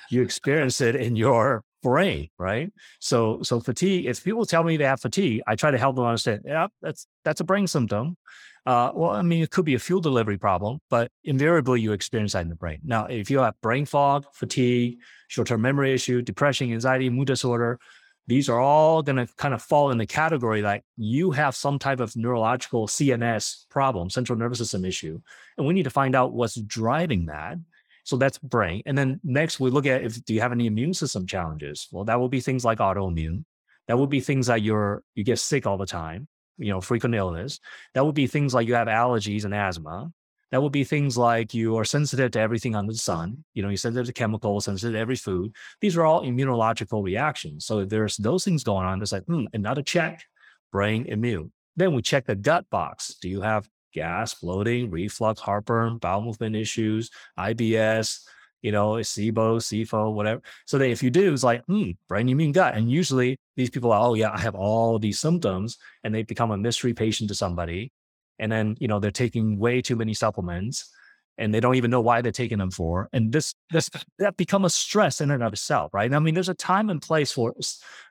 You 0.10 0.22
experience 0.22 0.82
it 0.82 0.96
in 0.96 1.16
your 1.16 1.64
brain, 1.86 2.30
right? 2.40 2.74
So, 3.00 3.44
so 3.44 3.60
fatigue. 3.60 4.08
If 4.08 4.24
people 4.24 4.44
tell 4.48 4.64
me 4.64 4.76
they 4.76 4.86
have 4.86 5.02
fatigue, 5.02 5.44
I 5.46 5.56
try 5.56 5.70
to 5.70 5.78
help 5.78 5.96
them 5.96 6.06
understand. 6.06 6.42
Yeah, 6.44 6.68
that's 6.82 7.06
that's 7.24 7.42
a 7.42 7.44
brain 7.44 7.68
symptom. 7.68 8.18
Uh, 8.66 8.90
well, 8.96 9.12
I 9.12 9.22
mean, 9.22 9.44
it 9.44 9.52
could 9.52 9.66
be 9.66 9.76
a 9.76 9.80
fuel 9.80 10.02
delivery 10.02 10.40
problem, 10.40 10.80
but 10.90 11.12
invariably 11.24 11.82
you 11.82 11.94
experience 11.94 12.34
that 12.34 12.42
in 12.42 12.50
the 12.50 12.56
brain. 12.56 12.80
Now, 12.84 13.06
if 13.06 13.30
you 13.30 13.38
have 13.38 13.54
brain 13.62 13.86
fog, 13.86 14.26
fatigue, 14.34 14.98
short-term 15.28 15.62
memory 15.62 15.94
issue, 15.94 16.24
depression, 16.24 16.74
anxiety, 16.74 17.12
mood 17.12 17.28
disorder, 17.28 17.80
these 18.26 18.50
are 18.50 18.60
all 18.60 19.04
going 19.04 19.18
to 19.18 19.28
kind 19.38 19.54
of 19.54 19.62
fall 19.62 19.92
in 19.92 20.00
the 20.00 20.08
category 20.08 20.62
that 20.62 20.82
you 20.98 21.30
have 21.30 21.56
some 21.56 21.78
type 21.78 22.00
of 22.00 22.16
neurological 22.16 22.88
CNS 22.88 23.70
problem, 23.70 24.10
central 24.10 24.40
nervous 24.40 24.58
system 24.58 24.84
issue, 24.84 25.22
and 25.60 25.68
we 25.68 25.76
need 25.76 25.84
to 25.84 25.92
find 25.92 26.16
out 26.16 26.34
what's 26.34 26.56
driving 26.56 27.28
that. 27.28 27.58
So 28.06 28.18
that's 28.18 28.38
brain. 28.38 28.84
And 28.86 28.98
then 28.98 29.20
next 29.24 29.60
we 29.60 29.72
look 29.72 29.88
at 29.88 30.04
if 30.04 30.24
do 30.26 30.34
you 30.34 30.42
have 30.42 30.52
any 30.52 30.68
immune 30.68 30.94
system 30.94 31.26
challenges? 31.26 31.88
Well, 31.92 32.06
that 32.06 32.20
will 32.20 32.30
be 32.30 32.40
things 32.40 32.64
like 32.64 32.78
autoimmune. 32.78 33.44
That 33.88 33.98
would 33.98 34.12
be 34.12 34.22
things 34.22 34.48
that 34.48 34.62
you're 34.62 35.04
you 35.16 35.24
get 35.24 35.40
sick 35.40 35.66
all 35.66 35.78
the 35.78 35.88
time, 35.88 36.28
you 36.58 36.70
know, 36.70 36.82
frequent 36.82 37.16
illness. 37.16 37.60
That 37.96 38.06
would 38.06 38.16
be 38.16 38.28
things 38.28 38.54
like 38.54 38.68
you 38.68 38.76
have 38.76 38.88
allergies 38.88 39.44
and 39.44 39.54
asthma. 39.54 40.12
That 40.52 40.62
would 40.62 40.72
be 40.72 40.84
things 40.84 41.18
like 41.18 41.56
you 41.56 41.78
are 41.78 41.84
sensitive 41.84 42.32
to 42.32 42.40
everything 42.40 42.76
under 42.76 42.94
the 42.94 42.98
sun. 42.98 43.44
You 43.56 43.64
know, 43.64 43.70
you're 43.70 43.78
sensitive 43.78 44.06
to 44.06 44.14
chemicals, 44.14 44.66
sensitive 44.66 44.94
to 44.94 45.00
every 45.00 45.16
food. 45.16 45.56
These 45.82 45.98
are 45.98 46.06
all 46.06 46.22
immunological 46.22 47.04
reactions. 47.04 47.66
So 47.66 47.80
if 47.80 47.90
there's 47.90 48.18
those 48.18 48.46
things 48.46 48.64
going 48.64 48.86
on, 48.86 49.02
it's 49.02 49.12
like, 49.12 49.26
hmm, 49.26 49.46
another 49.54 49.82
check, 49.82 50.24
brain 50.72 51.08
immune. 51.08 51.52
Then 51.76 51.94
we 51.94 52.04
check 52.04 52.26
the 52.26 52.36
gut 52.36 52.70
box. 52.70 53.16
Do 53.16 53.28
you 53.28 53.42
have 53.42 53.68
gas, 53.96 54.36
bloating, 54.36 54.92
reflux, 54.92 55.42
heartburn, 55.42 55.98
bowel 55.98 56.22
movement 56.22 56.56
issues, 56.56 57.10
IBS, 57.40 58.20
you 58.62 58.72
know, 58.72 58.94
SIBO, 58.94 59.58
SIFO, 59.58 60.14
whatever. 60.14 60.42
So 60.66 60.78
that 60.78 60.90
if 60.90 61.02
you 61.02 61.10
do, 61.10 61.34
it's 61.34 61.44
like, 61.44 61.64
hmm, 61.66 61.92
brain 62.08 62.30
immune 62.30 62.52
gut. 62.52 62.76
And 62.76 62.92
usually 62.92 63.40
these 63.56 63.70
people 63.70 63.92
are, 63.92 64.10
oh 64.10 64.14
yeah, 64.14 64.32
I 64.32 64.40
have 64.40 64.56
all 64.56 65.00
these 65.00 65.20
symptoms, 65.20 65.78
and 66.04 66.14
they 66.14 66.24
become 66.24 66.52
a 66.52 66.58
mystery 66.58 66.94
patient 66.94 67.30
to 67.30 67.36
somebody. 67.36 67.92
And 68.38 68.52
then, 68.52 68.76
you 68.80 68.88
know, 68.88 69.00
they're 69.00 69.12
taking 69.12 69.58
way 69.58 69.82
too 69.82 69.96
many 69.96 70.14
supplements 70.14 70.92
and 71.38 71.54
they 71.54 71.60
don't 71.60 71.76
even 71.76 71.92
know 71.92 72.02
why 72.02 72.22
they're 72.22 72.32
taking 72.32 72.58
them 72.58 72.72
for. 72.72 73.10
And 73.14 73.32
this, 73.32 73.54
this, 73.72 73.90
that 74.20 74.38
become 74.38 74.66
a 74.66 74.70
stress 74.70 75.22
in 75.22 75.32
and 75.32 75.44
of 75.44 75.54
itself, 75.54 75.94
right? 75.94 76.12
I 76.14 76.20
mean, 76.20 76.34
there's 76.34 76.50
a 76.50 76.54
time 76.54 76.90
and 76.90 77.02
place 77.02 77.32
for 77.32 77.54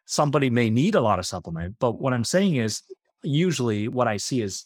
somebody 0.07 0.51
may 0.51 0.71
need 0.71 0.95
a 0.95 1.01
lot 1.01 1.19
of 1.19 1.27
supplement, 1.27 1.77
but 1.79 2.01
what 2.01 2.13
I'm 2.13 2.25
saying 2.25 2.57
is 2.57 2.83
usually 3.23 3.89
what 3.89 4.09
I 4.09 4.19
see 4.19 4.43
is 4.43 4.65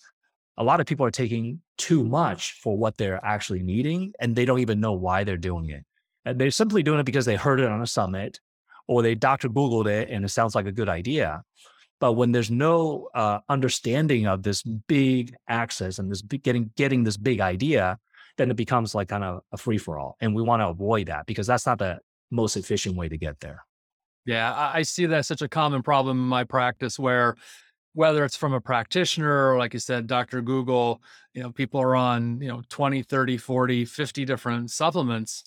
a 0.58 0.64
lot 0.64 0.80
of 0.80 0.86
people 0.86 1.06
are 1.06 1.10
taking 1.10 1.60
too 1.78 2.04
much 2.04 2.52
for 2.60 2.76
what 2.76 2.98
they're 2.98 3.24
actually 3.24 3.62
needing 3.62 4.12
and 4.18 4.34
they 4.34 4.44
don't 4.44 4.58
even 4.58 4.80
know 4.80 4.92
why 4.92 5.22
they're 5.22 5.36
doing 5.36 5.70
it. 5.70 5.84
And 6.24 6.38
they're 6.38 6.50
simply 6.50 6.82
doing 6.82 6.98
it 6.98 7.06
because 7.06 7.24
they 7.24 7.36
heard 7.36 7.60
it 7.60 7.70
on 7.70 7.80
a 7.80 7.86
summit 7.86 8.40
or 8.88 9.02
they 9.02 9.14
Dr. 9.14 9.48
Googled 9.48 9.86
it 9.86 10.10
and 10.10 10.24
it 10.24 10.30
sounds 10.30 10.56
like 10.56 10.66
a 10.66 10.72
good 10.72 10.88
idea. 10.88 11.42
But 12.00 12.14
when 12.14 12.32
there's 12.32 12.50
no 12.50 13.08
uh, 13.14 13.38
understanding 13.48 14.26
of 14.26 14.42
this 14.42 14.62
big 14.62 15.34
axis 15.48 16.00
and 16.00 16.10
this 16.10 16.22
getting 16.22 16.70
getting 16.76 17.04
this 17.04 17.16
big 17.16 17.40
idea, 17.40 17.98
then 18.36 18.50
it 18.50 18.56
becomes 18.56 18.94
like 18.94 19.08
kind 19.08 19.24
of 19.24 19.42
a 19.52 19.56
free 19.56 19.78
for 19.78 19.98
all. 19.98 20.16
And 20.20 20.34
we 20.34 20.42
want 20.42 20.60
to 20.60 20.68
avoid 20.68 21.06
that 21.06 21.26
because 21.26 21.46
that's 21.46 21.66
not 21.66 21.78
the 21.78 21.98
most 22.30 22.56
efficient 22.56 22.96
way 22.96 23.08
to 23.08 23.16
get 23.16 23.40
there. 23.40 23.64
Yeah, 24.26 24.52
I 24.74 24.82
see 24.82 25.06
that 25.06 25.24
such 25.24 25.40
a 25.40 25.48
common 25.48 25.82
problem 25.82 26.18
in 26.18 26.26
my 26.26 26.44
practice 26.44 26.98
where 26.98 27.36
whether 27.98 28.24
it's 28.24 28.36
from 28.36 28.52
a 28.52 28.60
practitioner 28.60 29.50
or 29.50 29.58
like 29.58 29.74
you 29.74 29.80
said 29.80 30.06
dr 30.06 30.40
google 30.42 31.02
you 31.34 31.42
know 31.42 31.50
people 31.50 31.80
are 31.80 31.96
on 31.96 32.40
you 32.40 32.46
know 32.46 32.62
20 32.68 33.02
30 33.02 33.36
40 33.36 33.84
50 33.84 34.24
different 34.24 34.70
supplements 34.70 35.42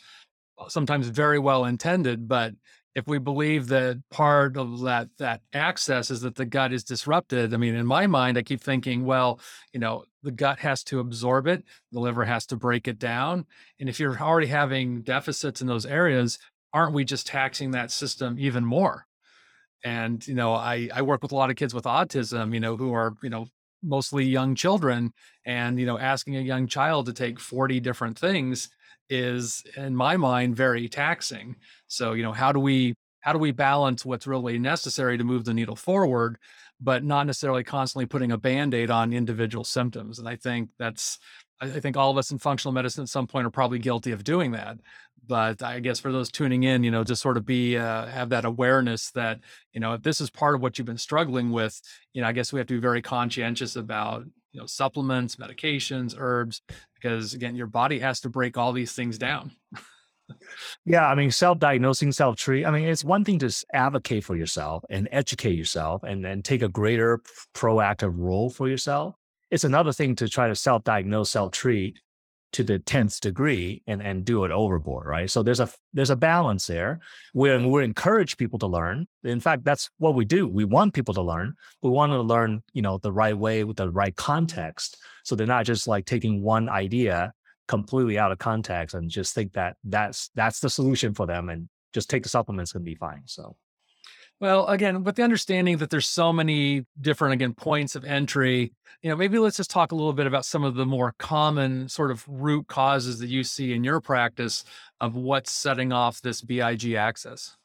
uh, 0.60 0.68
sometimes 0.68 1.08
very 1.08 1.40
well 1.40 1.64
intended 1.64 2.28
but 2.28 2.54
if 2.94 3.08
we 3.08 3.20
believe 3.20 3.68
that 3.68 4.02
part 4.12 4.58
of 4.58 4.82
that 4.82 5.08
that 5.18 5.40
axis 5.54 6.12
is 6.12 6.20
that 6.20 6.36
the 6.36 6.46
gut 6.46 6.74
is 6.74 6.84
disrupted 6.84 7.54
i 7.54 7.58
mean 7.58 7.74
in 7.74 7.86
my 7.86 8.06
mind 8.06 8.38
i 8.38 8.42
keep 8.42 8.62
thinking 8.62 9.06
well 9.06 9.40
you 9.72 9.80
know 9.80 10.04
the 10.22 10.32
gut 10.32 10.60
has 10.60 10.84
to 10.84 11.00
absorb 11.00 11.48
it 11.48 11.64
the 11.94 12.02
liver 12.02 12.26
has 12.26 12.46
to 12.46 12.58
break 12.58 12.86
it 12.86 13.00
down 13.00 13.46
and 13.80 13.88
if 13.88 13.98
you're 13.98 14.20
already 14.20 14.48
having 14.48 15.02
deficits 15.04 15.62
in 15.62 15.68
those 15.68 15.86
areas 15.86 16.38
aren't 16.74 16.94
we 16.94 17.06
just 17.06 17.28
taxing 17.28 17.72
that 17.72 17.92
system 17.92 18.36
even 18.38 18.66
more 18.66 19.08
and 19.84 20.28
you 20.28 20.34
know 20.36 20.54
i 20.54 20.90
i 20.94 21.02
work 21.02 21.22
with 21.22 21.32
a 21.32 21.36
lot 21.36 21.50
of 21.50 21.56
kids 21.56 21.74
with 21.74 21.86
autism 21.86 22.54
you 22.54 22.60
know 22.60 22.78
who 22.78 22.94
are 22.94 23.16
you 23.24 23.30
know 23.30 23.48
mostly 23.84 24.24
young 24.24 24.54
children 24.56 25.12
and 25.46 25.80
you 25.80 25.86
know 25.86 25.98
asking 25.98 26.38
a 26.38 26.42
young 26.42 26.68
child 26.68 27.06
to 27.06 27.14
take 27.14 27.40
40 27.40 27.80
different 27.80 28.18
things 28.18 28.70
is 29.10 29.64
in 29.76 29.94
my 29.96 30.16
mind 30.16 30.56
very 30.56 30.88
taxing. 30.88 31.56
So 31.88 32.14
you 32.14 32.24
know 32.24 32.32
how 32.32 32.52
do 32.52 32.60
we 32.60 32.96
how 33.20 33.34
do 33.34 33.40
we 33.40 33.52
balance 33.52 34.06
what's 34.06 34.26
really 34.26 34.58
necessary 34.58 35.18
to 35.18 35.24
move 35.24 35.46
the 35.46 35.54
needle 35.54 35.76
forward 35.76 36.38
but 36.84 37.04
not 37.04 37.28
necessarily 37.28 37.64
constantly 37.64 38.08
putting 38.08 38.32
a 38.32 38.38
band-aid 38.38 38.90
on 38.90 39.14
individual 39.14 39.64
symptoms? 39.64 40.18
And 40.20 40.28
i 40.30 40.36
think 40.36 40.70
that's 40.80 41.20
i 41.62 41.80
think 41.80 41.96
all 41.96 42.12
of 42.12 42.18
us 42.18 42.32
in 42.32 42.38
functional 42.38 42.74
medicine 42.74 43.04
at 43.04 43.10
some 43.10 43.28
point 43.28 43.46
are 43.46 43.52
probably 43.52 43.80
guilty 43.80 44.12
of 44.12 44.24
doing 44.24 44.52
that 44.52 44.78
but 45.28 45.62
I 45.62 45.80
guess 45.80 46.00
for 46.00 46.12
those 46.12 46.32
tuning 46.32 46.64
in, 46.64 46.84
you 46.84 46.92
know, 46.92 47.04
just 47.04 47.22
sort 47.22 47.38
of 47.38 47.46
be 47.46 47.78
uh, 47.78 48.06
have 48.08 48.30
that 48.30 48.46
awareness 48.46 49.12
that 49.12 49.40
you 49.74 49.80
know 49.80 49.94
if 49.94 50.04
this 50.04 50.20
is 50.22 50.30
part 50.30 50.56
of 50.56 50.62
what 50.62 50.78
you've 50.78 50.88
been 50.88 50.98
struggling 50.98 51.52
with, 51.52 51.80
you 52.14 52.22
know, 52.22 52.28
I 52.28 52.32
guess 52.32 52.52
we 52.52 52.60
have 52.60 52.68
to 52.68 52.74
be 52.74 52.80
very 52.80 53.02
conscientious 53.02 53.76
about 53.76 54.26
you 54.52 54.60
know 54.60 54.66
supplements, 54.66 55.38
medications, 55.38 56.16
herbs, 56.18 56.62
because 56.96 57.34
again, 57.34 57.56
your 57.56 57.68
body 57.68 58.00
has 58.00 58.20
to 58.22 58.30
break 58.30 58.58
all 58.58 58.74
these 58.74 58.94
things 58.94 59.18
down. 59.18 59.52
yeah, 60.86 61.08
I 61.08 61.16
mean, 61.16 61.32
self-diagnosing, 61.32 62.12
self-treat. 62.12 62.66
I 62.66 62.72
mean, 62.72 62.88
it's 62.88 63.04
one 63.04 63.24
thing 63.24 63.40
to 63.40 63.66
advocate 63.74 64.24
for 64.24 64.36
yourself 64.36 64.84
and 64.90 65.08
educate 65.12 65.56
yourself, 65.56 66.04
and 66.04 66.26
then 66.26 66.42
take 66.42 66.62
a 66.62 66.70
greater 66.70 67.22
proactive 67.54 68.14
role 68.16 68.50
for 68.50 68.68
yourself. 68.68 69.16
It's 69.52 69.64
another 69.64 69.92
thing 69.92 70.16
to 70.16 70.28
try 70.28 70.48
to 70.48 70.56
self-diagnose, 70.56 71.30
self-treat, 71.30 72.00
to 72.54 72.64
the 72.64 72.80
10th 72.80 73.20
degree 73.22 73.82
and, 73.88 74.02
and 74.02 74.26
do 74.26 74.44
it 74.44 74.52
overboard, 74.52 75.08
right? 75.08 75.30
So 75.30 75.42
there's 75.42 75.60
a 75.60 75.70
there's 75.94 76.10
a 76.10 76.16
balance 76.16 76.68
there. 76.68 77.00
We 77.34 77.56
we 77.66 77.84
encourage 77.84 78.38
people 78.38 78.60
to 78.60 78.68
learn. 78.68 79.08
In 79.24 79.40
fact, 79.40 79.64
that's 79.64 79.90
what 79.98 80.16
we 80.16 80.26
do. 80.26 80.48
We 80.48 80.66
want 80.66 80.94
people 80.94 81.14
to 81.14 81.22
learn. 81.22 81.54
We 81.82 81.90
want 81.90 82.12
to 82.12 82.22
learn, 82.22 82.62
you 82.74 82.82
know, 82.82 82.98
the 82.98 83.12
right 83.12 83.38
way 83.38 83.64
with 83.64 83.78
the 83.78 83.90
right 83.90 84.16
context. 84.16 84.98
So 85.24 85.36
they're 85.36 85.48
not 85.48 85.66
just 85.66 85.88
like 85.88 86.06
taking 86.06 86.42
one 86.42 86.68
idea 86.68 87.34
completely 87.68 88.20
out 88.20 88.34
of 88.34 88.38
context 88.38 88.96
and 88.96 89.10
just 89.10 89.34
think 89.34 89.54
that 89.54 89.78
that's 89.86 90.30
that's 90.36 90.60
the 90.60 90.70
solution 90.70 91.14
for 91.14 91.26
them 91.26 91.50
and 91.50 91.70
just 91.94 92.10
take 92.10 92.24
the 92.24 92.30
supplements 92.30 92.76
and 92.76 92.84
be 92.84 92.96
fine. 92.96 93.22
So 93.26 93.56
well, 94.42 94.66
again, 94.66 95.04
with 95.04 95.16
the 95.16 95.24
understanding 95.24 95.78
that 95.78 95.92
there's 95.92 96.08
so 96.08 96.34
many 96.34 96.84
different, 97.00 97.34
again, 97.34 97.54
points 97.54 97.96
of 97.96 98.04
entry, 98.04 98.74
you 99.04 99.10
know, 99.10 99.16
maybe 99.16 99.38
let's 99.38 99.58
just 99.58 99.70
talk 99.70 99.92
a 99.92 99.96
little 99.96 100.14
bit 100.14 100.26
about 100.26 100.46
some 100.46 100.64
of 100.64 100.74
the 100.74 100.86
more 100.86 101.14
common 101.20 101.88
sort 101.88 102.10
of 102.10 102.26
root 102.28 102.68
causes 102.68 103.20
that 103.20 103.30
you 103.30 103.44
see 103.44 103.72
in 103.72 103.84
your 103.84 104.02
practice 104.02 104.64
of 105.00 105.16
what's 105.16 105.52
setting 105.52 105.94
off 105.94 106.22
this 106.22 106.42
BIG 106.42 106.94
axis. 106.94 107.56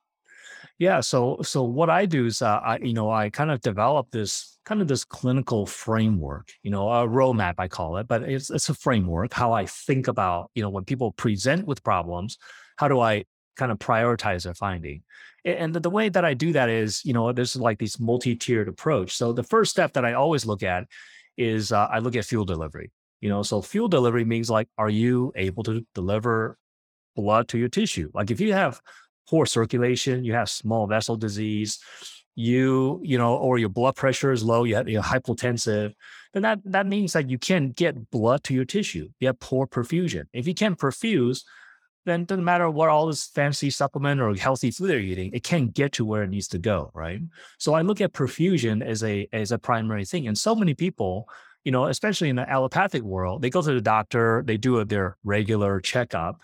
Yeah. 0.78 1.00
So, 1.00 1.38
so 1.40 1.62
what 1.62 1.88
I 1.88 2.04
do 2.04 2.26
is, 2.26 2.42
uh, 2.42 2.60
I, 2.62 2.76
you 2.78 2.92
know, 2.92 3.10
I 3.10 3.30
kind 3.30 3.50
of 3.50 3.62
develop 3.62 4.10
this 4.10 4.58
kind 4.66 4.82
of 4.82 4.88
this 4.88 5.04
clinical 5.04 5.64
framework, 5.64 6.52
you 6.62 6.70
know, 6.70 6.90
a 6.90 7.08
roadmap, 7.08 7.54
I 7.56 7.68
call 7.68 7.96
it, 7.96 8.06
but 8.06 8.22
it's, 8.22 8.50
it's 8.50 8.68
a 8.68 8.74
framework, 8.74 9.32
how 9.32 9.52
I 9.52 9.64
think 9.64 10.08
about, 10.08 10.50
you 10.54 10.62
know, 10.62 10.68
when 10.68 10.84
people 10.84 11.12
present 11.12 11.66
with 11.66 11.82
problems, 11.82 12.36
how 12.76 12.88
do 12.88 13.00
I 13.00 13.24
kind 13.56 13.72
of 13.72 13.78
prioritize 13.78 14.44
their 14.44 14.54
finding. 14.54 15.02
And 15.44 15.74
the, 15.74 15.90
way 15.90 16.08
that 16.08 16.24
I 16.24 16.34
do 16.34 16.52
that 16.54 16.68
is, 16.68 17.04
you 17.04 17.12
know, 17.12 17.32
there's 17.32 17.54
like 17.54 17.78
this 17.78 18.00
multi-tiered 18.00 18.68
approach. 18.68 19.14
So 19.14 19.32
the 19.32 19.44
first 19.44 19.70
step 19.70 19.92
that 19.92 20.04
I 20.04 20.14
always 20.14 20.44
look 20.44 20.64
at 20.64 20.86
is 21.36 21.70
uh, 21.70 21.86
I 21.86 22.00
look 22.00 22.16
at 22.16 22.24
fuel 22.24 22.44
delivery. 22.44 22.90
You 23.20 23.28
know, 23.28 23.42
so 23.42 23.62
fuel 23.62 23.88
delivery 23.88 24.24
means 24.24 24.50
like, 24.50 24.68
are 24.76 24.90
you 24.90 25.32
able 25.36 25.62
to 25.64 25.86
deliver 25.94 26.58
blood 27.14 27.48
to 27.48 27.58
your 27.58 27.68
tissue? 27.68 28.10
Like 28.12 28.32
if 28.32 28.40
you 28.40 28.52
have 28.54 28.80
poor 29.28 29.46
circulation, 29.46 30.24
you 30.24 30.32
have 30.32 30.50
small 30.50 30.86
vessel 30.88 31.16
disease, 31.16 31.78
you, 32.34 33.00
you 33.02 33.16
know, 33.16 33.36
or 33.36 33.58
your 33.58 33.68
blood 33.68 33.96
pressure 33.96 34.32
is 34.32 34.42
low, 34.42 34.64
you 34.64 34.76
have, 34.76 34.88
you're 34.88 35.02
hypotensive, 35.02 35.94
then 36.32 36.42
that, 36.42 36.58
that 36.64 36.86
means 36.86 37.14
that 37.14 37.30
you 37.30 37.38
can't 37.38 37.74
get 37.74 38.10
blood 38.10 38.44
to 38.44 38.54
your 38.54 38.64
tissue. 38.64 39.08
You 39.20 39.28
have 39.28 39.40
poor 39.40 39.66
perfusion. 39.66 40.24
If 40.32 40.46
you 40.46 40.54
can't 40.54 40.78
perfuse, 40.78 41.44
then 42.06 42.22
it 42.22 42.28
doesn't 42.28 42.44
matter 42.44 42.70
what 42.70 42.88
all 42.88 43.06
this 43.06 43.26
fancy 43.26 43.68
supplement 43.68 44.20
or 44.20 44.34
healthy 44.34 44.70
food 44.70 44.88
they're 44.88 44.98
eating, 44.98 45.30
it 45.34 45.42
can't 45.42 45.74
get 45.74 45.92
to 45.92 46.04
where 46.04 46.22
it 46.22 46.30
needs 46.30 46.48
to 46.48 46.58
go, 46.58 46.90
right? 46.94 47.20
So 47.58 47.74
I 47.74 47.82
look 47.82 48.00
at 48.00 48.14
perfusion 48.14 48.82
as 48.84 49.04
a 49.04 49.28
as 49.32 49.52
a 49.52 49.58
primary 49.58 50.04
thing. 50.04 50.26
And 50.28 50.38
so 50.38 50.54
many 50.54 50.72
people, 50.72 51.28
you 51.64 51.72
know, 51.72 51.86
especially 51.86 52.30
in 52.30 52.36
the 52.36 52.48
allopathic 52.48 53.02
world, 53.02 53.42
they 53.42 53.50
go 53.50 53.60
to 53.60 53.74
the 53.74 53.80
doctor, 53.80 54.42
they 54.46 54.56
do 54.56 54.82
their 54.84 55.18
regular 55.24 55.80
checkup, 55.80 56.40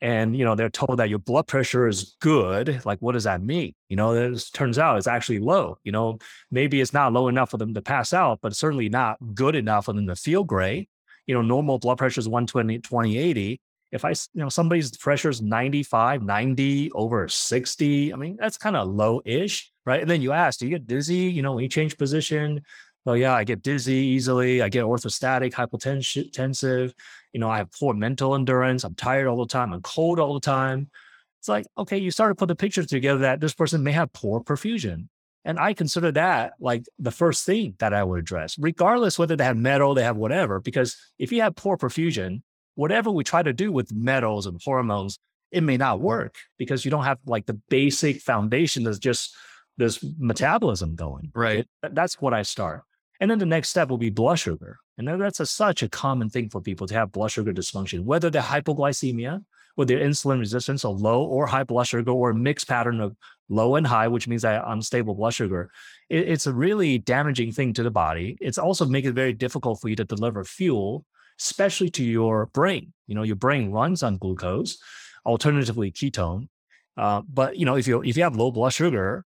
and 0.00 0.36
you 0.36 0.44
know 0.44 0.54
they're 0.54 0.68
told 0.68 0.98
that 0.98 1.08
your 1.08 1.18
blood 1.18 1.46
pressure 1.46 1.86
is 1.86 2.16
good 2.20 2.82
like 2.84 2.98
what 3.00 3.12
does 3.12 3.24
that 3.24 3.42
mean 3.42 3.74
you 3.88 3.96
know 3.96 4.12
it 4.12 4.44
turns 4.52 4.78
out 4.78 4.98
it's 4.98 5.06
actually 5.06 5.38
low 5.38 5.78
you 5.84 5.92
know 5.92 6.18
maybe 6.50 6.80
it's 6.80 6.92
not 6.92 7.12
low 7.12 7.28
enough 7.28 7.50
for 7.50 7.56
them 7.56 7.72
to 7.72 7.80
pass 7.80 8.12
out 8.12 8.38
but 8.42 8.54
certainly 8.54 8.88
not 8.88 9.16
good 9.34 9.56
enough 9.56 9.86
for 9.86 9.94
them 9.94 10.06
to 10.06 10.14
feel 10.14 10.44
great 10.44 10.88
you 11.26 11.34
know 11.34 11.40
normal 11.40 11.78
blood 11.78 11.96
pressure 11.96 12.20
is 12.20 12.28
120 12.28 12.78
2080 12.78 13.60
if 13.92 14.04
i 14.04 14.10
you 14.10 14.42
know 14.42 14.48
somebody's 14.48 14.96
pressure 14.96 15.30
is 15.30 15.40
95 15.40 16.22
90 16.22 16.92
over 16.92 17.28
60 17.28 18.12
i 18.12 18.16
mean 18.16 18.36
that's 18.38 18.58
kind 18.58 18.76
of 18.76 18.88
low-ish 18.88 19.72
right 19.84 20.00
and 20.00 20.10
then 20.10 20.22
you 20.22 20.32
ask 20.32 20.58
do 20.58 20.66
you 20.66 20.72
get 20.72 20.86
dizzy 20.86 21.14
you 21.14 21.42
know 21.42 21.54
when 21.54 21.62
you 21.62 21.68
change 21.68 21.96
position 21.96 22.62
well, 23.06 23.16
yeah, 23.16 23.34
I 23.34 23.44
get 23.44 23.62
dizzy 23.62 23.94
easily. 23.94 24.60
I 24.62 24.68
get 24.68 24.84
orthostatic, 24.84 25.52
hypotensive. 25.52 26.92
You 27.32 27.40
know, 27.40 27.48
I 27.48 27.58
have 27.58 27.70
poor 27.70 27.94
mental 27.94 28.34
endurance. 28.34 28.82
I'm 28.82 28.96
tired 28.96 29.28
all 29.28 29.36
the 29.36 29.46
time. 29.46 29.72
I'm 29.72 29.80
cold 29.80 30.18
all 30.18 30.34
the 30.34 30.40
time. 30.40 30.90
It's 31.38 31.48
like, 31.48 31.66
okay, 31.78 31.98
you 31.98 32.10
start 32.10 32.32
to 32.32 32.34
put 32.34 32.48
the 32.48 32.56
pictures 32.56 32.88
together 32.88 33.20
that 33.20 33.38
this 33.38 33.54
person 33.54 33.84
may 33.84 33.92
have 33.92 34.12
poor 34.12 34.40
perfusion. 34.40 35.06
And 35.44 35.56
I 35.56 35.72
consider 35.72 36.10
that 36.12 36.54
like 36.58 36.84
the 36.98 37.12
first 37.12 37.46
thing 37.46 37.76
that 37.78 37.94
I 37.94 38.02
would 38.02 38.18
address, 38.18 38.58
regardless 38.58 39.20
whether 39.20 39.36
they 39.36 39.44
have 39.44 39.56
metal, 39.56 39.94
they 39.94 40.02
have 40.02 40.16
whatever. 40.16 40.58
Because 40.58 40.96
if 41.16 41.30
you 41.30 41.42
have 41.42 41.54
poor 41.54 41.76
perfusion, 41.76 42.42
whatever 42.76 43.10
we 43.10 43.24
try 43.24 43.42
to 43.42 43.52
do 43.52 43.72
with 43.72 43.92
metals 43.92 44.46
and 44.46 44.60
hormones, 44.64 45.18
it 45.50 45.62
may 45.62 45.76
not 45.76 46.00
work 46.00 46.36
because 46.58 46.84
you 46.84 46.90
don't 46.90 47.04
have 47.04 47.18
like 47.26 47.46
the 47.46 47.60
basic 47.68 48.20
foundation 48.20 48.84
that's 48.84 48.98
just 48.98 49.34
this 49.76 50.04
metabolism 50.18 50.94
going. 50.94 51.32
Right. 51.34 51.66
That's 51.82 52.20
what 52.20 52.32
I 52.32 52.42
start. 52.42 52.82
And 53.20 53.30
then 53.30 53.38
the 53.38 53.46
next 53.46 53.70
step 53.70 53.88
will 53.88 53.98
be 53.98 54.10
blood 54.10 54.38
sugar. 54.38 54.78
And 54.98 55.08
that's 55.08 55.40
a, 55.40 55.46
such 55.46 55.82
a 55.82 55.88
common 55.88 56.30
thing 56.30 56.48
for 56.48 56.60
people 56.60 56.86
to 56.86 56.94
have 56.94 57.12
blood 57.12 57.30
sugar 57.30 57.52
dysfunction, 57.52 58.04
whether 58.04 58.30
they're 58.30 58.42
hypoglycemia, 58.42 59.42
whether 59.74 59.94
they're 59.94 60.06
insulin 60.06 60.38
resistance, 60.38 60.84
or 60.84 60.94
low 60.94 61.22
or 61.22 61.46
high 61.46 61.64
blood 61.64 61.86
sugar, 61.86 62.10
or 62.10 62.30
a 62.30 62.34
mixed 62.34 62.68
pattern 62.68 63.00
of 63.00 63.14
low 63.48 63.76
and 63.76 63.86
high, 63.86 64.08
which 64.08 64.26
means 64.26 64.42
that 64.42 64.64
unstable 64.66 65.14
blood 65.14 65.34
sugar. 65.34 65.70
It, 66.08 66.28
it's 66.28 66.46
a 66.46 66.52
really 66.52 66.98
damaging 66.98 67.52
thing 67.52 67.74
to 67.74 67.82
the 67.82 67.90
body. 67.90 68.38
It's 68.40 68.58
also 68.58 68.86
making 68.86 69.10
it 69.10 69.14
very 69.14 69.34
difficult 69.34 69.80
for 69.80 69.88
you 69.88 69.96
to 69.96 70.04
deliver 70.04 70.44
fuel, 70.44 71.04
especially 71.40 71.90
to 71.90 72.04
your 72.04 72.46
brain. 72.46 72.92
You 73.06 73.14
know, 73.14 73.22
your 73.22 73.36
brain 73.36 73.70
runs 73.70 74.02
on 74.02 74.18
glucose, 74.18 74.78
alternatively 75.24 75.92
ketone. 75.92 76.48
Uh, 76.96 77.22
but 77.28 77.56
you 77.56 77.66
know, 77.66 77.76
if 77.76 77.86
you 77.86 78.02
if 78.02 78.16
you 78.16 78.22
have 78.22 78.36
low 78.36 78.50
blood 78.50 78.72
sugar, 78.72 79.24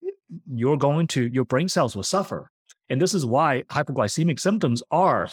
you're 0.51 0.77
going 0.77 1.07
to 1.07 1.27
your 1.27 1.45
brain 1.45 1.69
cells 1.69 1.95
will 1.95 2.03
suffer 2.03 2.51
and 2.89 3.01
this 3.01 3.13
is 3.13 3.25
why 3.25 3.63
hypoglycemic 3.69 4.39
symptoms 4.39 4.83
are 4.91 5.29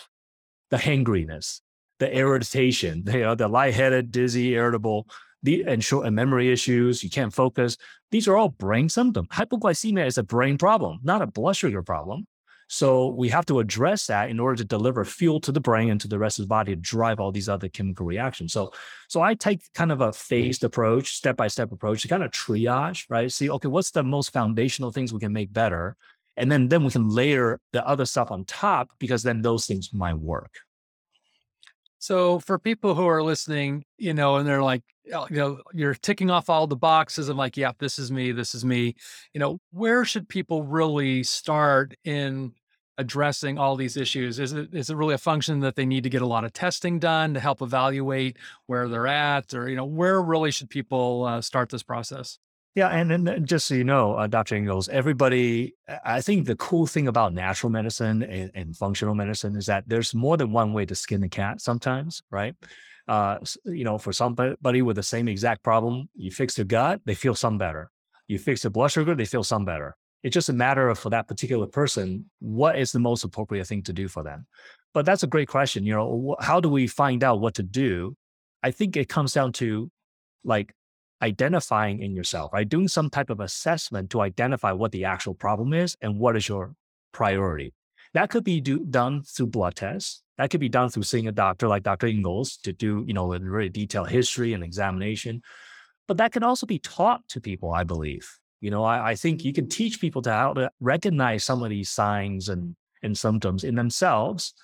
the 0.70 0.78
hangriness, 0.78 1.60
the 1.98 2.10
irritation, 2.10 3.04
the, 3.04 3.24
uh, 3.24 3.34
the 3.34 3.48
lightheaded, 3.48 4.10
dizzy, 4.10 4.54
irritable, 4.54 5.06
the, 5.42 5.64
and 5.66 5.82
short 5.82 6.06
and 6.06 6.14
memory 6.14 6.52
issues. 6.52 7.02
You 7.02 7.10
can't 7.10 7.34
focus. 7.34 7.76
These 8.10 8.28
are 8.28 8.36
all 8.36 8.50
brain 8.50 8.88
symptoms. 8.88 9.28
Hypoglycemia 9.28 10.06
is 10.06 10.18
a 10.18 10.22
brain 10.22 10.58
problem, 10.58 11.00
not 11.02 11.22
a 11.22 11.26
blood 11.26 11.56
sugar 11.56 11.82
problem. 11.82 12.26
So 12.72 13.08
we 13.08 13.28
have 13.30 13.46
to 13.46 13.58
address 13.58 14.06
that 14.06 14.30
in 14.30 14.38
order 14.38 14.56
to 14.56 14.64
deliver 14.64 15.04
fuel 15.04 15.40
to 15.40 15.50
the 15.50 15.60
brain 15.60 15.90
and 15.90 16.00
to 16.02 16.08
the 16.08 16.20
rest 16.20 16.38
of 16.38 16.44
the 16.44 16.48
body 16.48 16.74
to 16.74 16.80
drive 16.80 17.18
all 17.18 17.32
these 17.32 17.48
other 17.48 17.68
chemical 17.68 18.06
reactions. 18.06 18.52
So, 18.52 18.72
so 19.08 19.20
I 19.20 19.34
take 19.34 19.62
kind 19.74 19.90
of 19.90 20.00
a 20.00 20.12
phased 20.12 20.62
approach, 20.62 21.16
step 21.16 21.36
by 21.36 21.48
step 21.48 21.72
approach 21.72 22.02
to 22.02 22.08
kind 22.08 22.22
of 22.22 22.30
triage, 22.30 23.06
right? 23.08 23.30
See, 23.30 23.50
okay, 23.50 23.68
what's 23.68 23.90
the 23.90 24.04
most 24.04 24.32
foundational 24.32 24.92
things 24.92 25.12
we 25.12 25.18
can 25.18 25.32
make 25.32 25.52
better? 25.52 25.96
and 26.36 26.50
then 26.50 26.68
then 26.68 26.84
we 26.84 26.90
can 26.90 27.08
layer 27.08 27.60
the 27.72 27.86
other 27.86 28.06
stuff 28.06 28.30
on 28.30 28.44
top 28.44 28.90
because 28.98 29.22
then 29.22 29.42
those 29.42 29.66
things 29.66 29.92
might 29.92 30.18
work 30.18 30.54
so 31.98 32.38
for 32.40 32.58
people 32.58 32.94
who 32.94 33.06
are 33.06 33.22
listening 33.22 33.84
you 33.98 34.14
know 34.14 34.36
and 34.36 34.48
they're 34.48 34.62
like 34.62 34.82
you 35.04 35.26
know 35.30 35.58
you're 35.72 35.94
ticking 35.94 36.30
off 36.30 36.48
all 36.48 36.66
the 36.66 36.76
boxes 36.76 37.28
i'm 37.28 37.36
like 37.36 37.56
yeah 37.56 37.72
this 37.78 37.98
is 37.98 38.10
me 38.10 38.32
this 38.32 38.54
is 38.54 38.64
me 38.64 38.94
you 39.34 39.40
know 39.40 39.60
where 39.70 40.04
should 40.04 40.28
people 40.28 40.62
really 40.62 41.22
start 41.22 41.94
in 42.04 42.52
addressing 43.00 43.58
all 43.58 43.76
these 43.76 43.96
issues 43.96 44.38
is 44.38 44.52
it 44.52 44.74
is 44.74 44.90
it 44.90 44.96
really 44.96 45.14
a 45.14 45.18
function 45.18 45.60
that 45.60 45.74
they 45.74 45.86
need 45.86 46.04
to 46.04 46.10
get 46.10 46.22
a 46.22 46.26
lot 46.26 46.44
of 46.44 46.52
testing 46.52 46.98
done 46.98 47.34
to 47.34 47.40
help 47.40 47.62
evaluate 47.62 48.36
where 48.66 48.88
they're 48.88 49.06
at 49.06 49.54
or 49.54 49.68
you 49.68 49.76
know 49.76 49.84
where 49.84 50.20
really 50.20 50.50
should 50.50 50.68
people 50.68 51.24
uh, 51.24 51.40
start 51.40 51.70
this 51.70 51.82
process 51.82 52.38
yeah, 52.76 52.88
and, 52.88 53.10
and 53.10 53.48
just 53.48 53.66
so 53.66 53.74
you 53.74 53.82
know, 53.82 54.14
uh, 54.14 54.28
Dr. 54.28 54.54
Ingels, 54.54 54.88
everybody, 54.88 55.74
I 56.04 56.20
think 56.20 56.46
the 56.46 56.54
cool 56.54 56.86
thing 56.86 57.08
about 57.08 57.34
natural 57.34 57.68
medicine 57.68 58.22
and, 58.22 58.52
and, 58.54 58.76
functional 58.76 59.16
medicine 59.16 59.56
is 59.56 59.66
that 59.66 59.88
there's 59.88 60.14
more 60.14 60.36
than 60.36 60.52
one 60.52 60.72
way 60.72 60.86
to 60.86 60.94
skin 60.94 61.20
the 61.20 61.28
cat 61.28 61.60
sometimes, 61.60 62.22
right? 62.30 62.54
Uh, 63.08 63.38
you 63.64 63.82
know, 63.82 63.98
for 63.98 64.12
somebody 64.12 64.82
with 64.82 64.94
the 64.94 65.02
same 65.02 65.26
exact 65.26 65.64
problem, 65.64 66.08
you 66.14 66.30
fix 66.30 66.54
their 66.54 66.64
gut, 66.64 67.00
they 67.06 67.14
feel 67.14 67.34
some 67.34 67.58
better. 67.58 67.90
You 68.28 68.38
fix 68.38 68.62
their 68.62 68.70
blood 68.70 68.92
sugar, 68.92 69.16
they 69.16 69.24
feel 69.24 69.42
some 69.42 69.64
better. 69.64 69.96
It's 70.22 70.34
just 70.34 70.48
a 70.48 70.54
matter 70.54 70.88
of 70.88 70.98
for 70.98 71.10
that 71.10 71.28
particular 71.28 71.66
person, 71.66 72.26
what 72.40 72.78
is 72.78 72.92
the 72.92 72.98
most 72.98 73.24
appropriate 73.24 73.66
thing 73.66 73.82
to 73.84 73.92
do 73.92 74.06
for 74.08 74.22
them? 74.22 74.46
But 74.92 75.06
that's 75.06 75.22
a 75.22 75.26
great 75.26 75.48
question. 75.48 75.84
You 75.86 75.94
know, 75.94 76.36
how 76.40 76.60
do 76.60 76.68
we 76.68 76.86
find 76.86 77.24
out 77.24 77.40
what 77.40 77.54
to 77.54 77.62
do? 77.62 78.16
I 78.62 78.70
think 78.70 78.96
it 78.96 79.08
comes 79.08 79.32
down 79.32 79.52
to 79.54 79.90
like 80.44 80.74
identifying 81.22 82.02
in 82.02 82.14
yourself, 82.14 82.52
right? 82.52 82.68
Doing 82.68 82.88
some 82.88 83.10
type 83.10 83.30
of 83.30 83.40
assessment 83.40 84.10
to 84.10 84.20
identify 84.20 84.72
what 84.72 84.92
the 84.92 85.04
actual 85.04 85.34
problem 85.34 85.72
is 85.72 85.96
and 86.00 86.18
what 86.18 86.36
is 86.36 86.48
your 86.48 86.74
priority. 87.12 87.72
That 88.14 88.30
could 88.30 88.44
be 88.44 88.60
do, 88.60 88.80
done 88.80 89.22
through 89.22 89.48
blood 89.48 89.76
tests. 89.76 90.22
That 90.36 90.50
could 90.50 90.60
be 90.60 90.68
done 90.68 90.88
through 90.88 91.04
seeing 91.04 91.28
a 91.28 91.32
doctor 91.32 91.68
like 91.68 91.82
Dr. 91.82 92.08
Ingels 92.08 92.60
to 92.62 92.72
do, 92.72 93.04
you 93.06 93.14
know, 93.14 93.32
a 93.32 93.38
really 93.38 93.68
detailed 93.68 94.10
history 94.10 94.52
and 94.52 94.64
examination. 94.64 95.42
But 96.08 96.16
that 96.16 96.32
can 96.32 96.42
also 96.42 96.66
be 96.66 96.78
taught 96.78 97.28
to 97.28 97.40
people, 97.40 97.72
I 97.72 97.84
believe. 97.84 98.39
You 98.60 98.70
know, 98.70 98.84
I, 98.84 99.10
I 99.10 99.14
think 99.14 99.44
you 99.44 99.52
can 99.52 99.68
teach 99.68 100.00
people 100.00 100.22
to 100.22 100.32
how 100.32 100.52
to 100.54 100.70
recognize 100.80 101.44
some 101.44 101.62
of 101.62 101.70
these 101.70 101.90
signs 101.90 102.48
and, 102.48 102.76
and 103.02 103.16
symptoms 103.16 103.64
in 103.64 103.74
themselves 103.74 104.54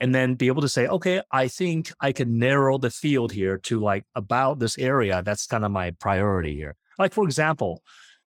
and 0.00 0.14
then 0.14 0.34
be 0.34 0.48
able 0.48 0.62
to 0.62 0.68
say, 0.68 0.88
okay, 0.88 1.22
I 1.30 1.46
think 1.46 1.92
I 2.00 2.10
can 2.10 2.38
narrow 2.38 2.76
the 2.76 2.90
field 2.90 3.30
here 3.30 3.58
to 3.58 3.78
like 3.78 4.04
about 4.16 4.58
this 4.58 4.76
area. 4.76 5.22
That's 5.24 5.46
kind 5.46 5.64
of 5.64 5.70
my 5.70 5.92
priority 5.92 6.56
here. 6.56 6.74
Like, 6.98 7.12
for 7.12 7.24
example, 7.24 7.82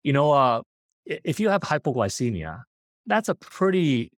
you 0.02 0.12
know, 0.12 0.32
uh, 0.32 0.62
if 1.06 1.40
you 1.40 1.48
have 1.48 1.62
hypoglycemia, 1.62 2.62
that's 3.06 3.30
a 3.30 3.34
pretty, 3.34 4.12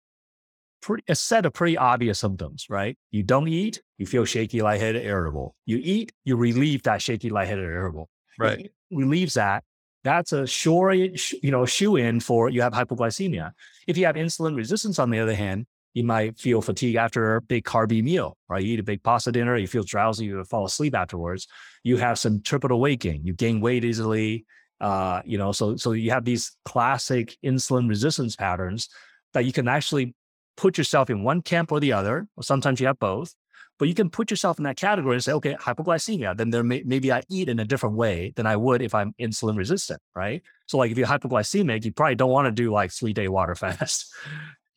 pretty, 0.81 1.03
a 1.07 1.15
set 1.15 1.45
of 1.45 1.53
pretty 1.53 1.77
obvious 1.77 2.17
symptoms, 2.17 2.65
right? 2.67 2.97
You 3.11 3.21
don't 3.21 3.47
eat, 3.47 3.81
you 3.97 4.05
feel 4.05 4.25
shaky, 4.25 4.61
lightheaded, 4.61 5.05
irritable. 5.05 5.55
You 5.65 5.79
eat, 5.83 6.13
you 6.23 6.37
relieve 6.37 6.83
that 6.83 7.01
shaky, 7.01 7.29
lightheaded, 7.29 7.65
irritable. 7.65 8.09
Right. 8.39 8.71
relieves 8.91 9.35
that. 9.35 9.63
That's 10.05 10.33
a 10.33 10.45
sure, 10.45 10.93
you 10.93 11.17
know, 11.51 11.65
shoe 11.65 11.95
in 11.95 12.19
for 12.19 12.47
you 12.49 12.61
have 12.61 12.73
hypoglycemia. 12.73 13.53
If 13.87 13.97
you 13.97 14.05
have 14.05 14.15
insulin 14.15 14.55
resistance, 14.55 14.99
on 14.99 15.09
the 15.09 15.17
other 15.17 15.33
hand, 15.33 15.65
you 15.95 16.03
might 16.03 16.37
feel 16.37 16.61
fatigue 16.61 16.95
after 16.95 17.37
a 17.37 17.41
big 17.41 17.63
carby 17.65 18.03
meal, 18.03 18.37
right? 18.47 18.63
You 18.63 18.75
eat 18.75 18.79
a 18.79 18.83
big 18.83 19.01
pasta 19.01 19.31
dinner, 19.31 19.57
you 19.57 19.65
feel 19.65 19.83
drowsy, 19.83 20.25
you 20.25 20.43
fall 20.43 20.65
asleep 20.65 20.93
afterwards. 20.93 21.47
You 21.83 21.97
have 21.97 22.19
some 22.19 22.43
triple 22.43 22.95
gain, 22.97 23.25
you 23.25 23.33
gain 23.33 23.61
weight 23.61 23.83
easily. 23.83 24.45
Uh, 24.79 25.23
you 25.25 25.39
know, 25.39 25.51
so 25.51 25.75
so 25.75 25.93
you 25.93 26.11
have 26.11 26.23
these 26.23 26.55
classic 26.65 27.35
insulin 27.43 27.89
resistance 27.89 28.35
patterns 28.35 28.89
that 29.33 29.45
you 29.45 29.51
can 29.51 29.67
actually 29.67 30.13
put 30.55 30.77
yourself 30.77 31.09
in 31.09 31.23
one 31.23 31.41
camp 31.41 31.71
or 31.71 31.79
the 31.79 31.93
other, 31.93 32.27
or 32.37 32.43
sometimes 32.43 32.79
you 32.79 32.85
have 32.85 32.99
both. 32.99 33.33
But 33.77 33.87
you 33.87 33.93
can 33.93 34.09
put 34.09 34.31
yourself 34.31 34.57
in 34.57 34.63
that 34.63 34.77
category 34.77 35.15
and 35.15 35.23
say, 35.23 35.33
okay, 35.33 35.55
hypoglycemia, 35.55 36.37
then 36.37 36.49
there 36.49 36.63
may, 36.63 36.83
maybe 36.85 37.11
I 37.11 37.23
eat 37.29 37.49
in 37.49 37.59
a 37.59 37.65
different 37.65 37.95
way 37.95 38.31
than 38.35 38.45
I 38.45 38.55
would 38.55 38.81
if 38.81 38.95
I'm 38.95 39.13
insulin 39.19 39.57
resistant, 39.57 40.01
right? 40.15 40.41
So 40.67 40.77
like 40.77 40.91
if 40.91 40.97
you're 40.97 41.07
hypoglycemic, 41.07 41.83
you 41.83 41.91
probably 41.91 42.15
don't 42.15 42.31
want 42.31 42.45
to 42.45 42.51
do 42.51 42.71
like 42.71 42.91
three 42.91 43.13
day 43.13 43.27
water 43.27 43.55
fast 43.55 44.13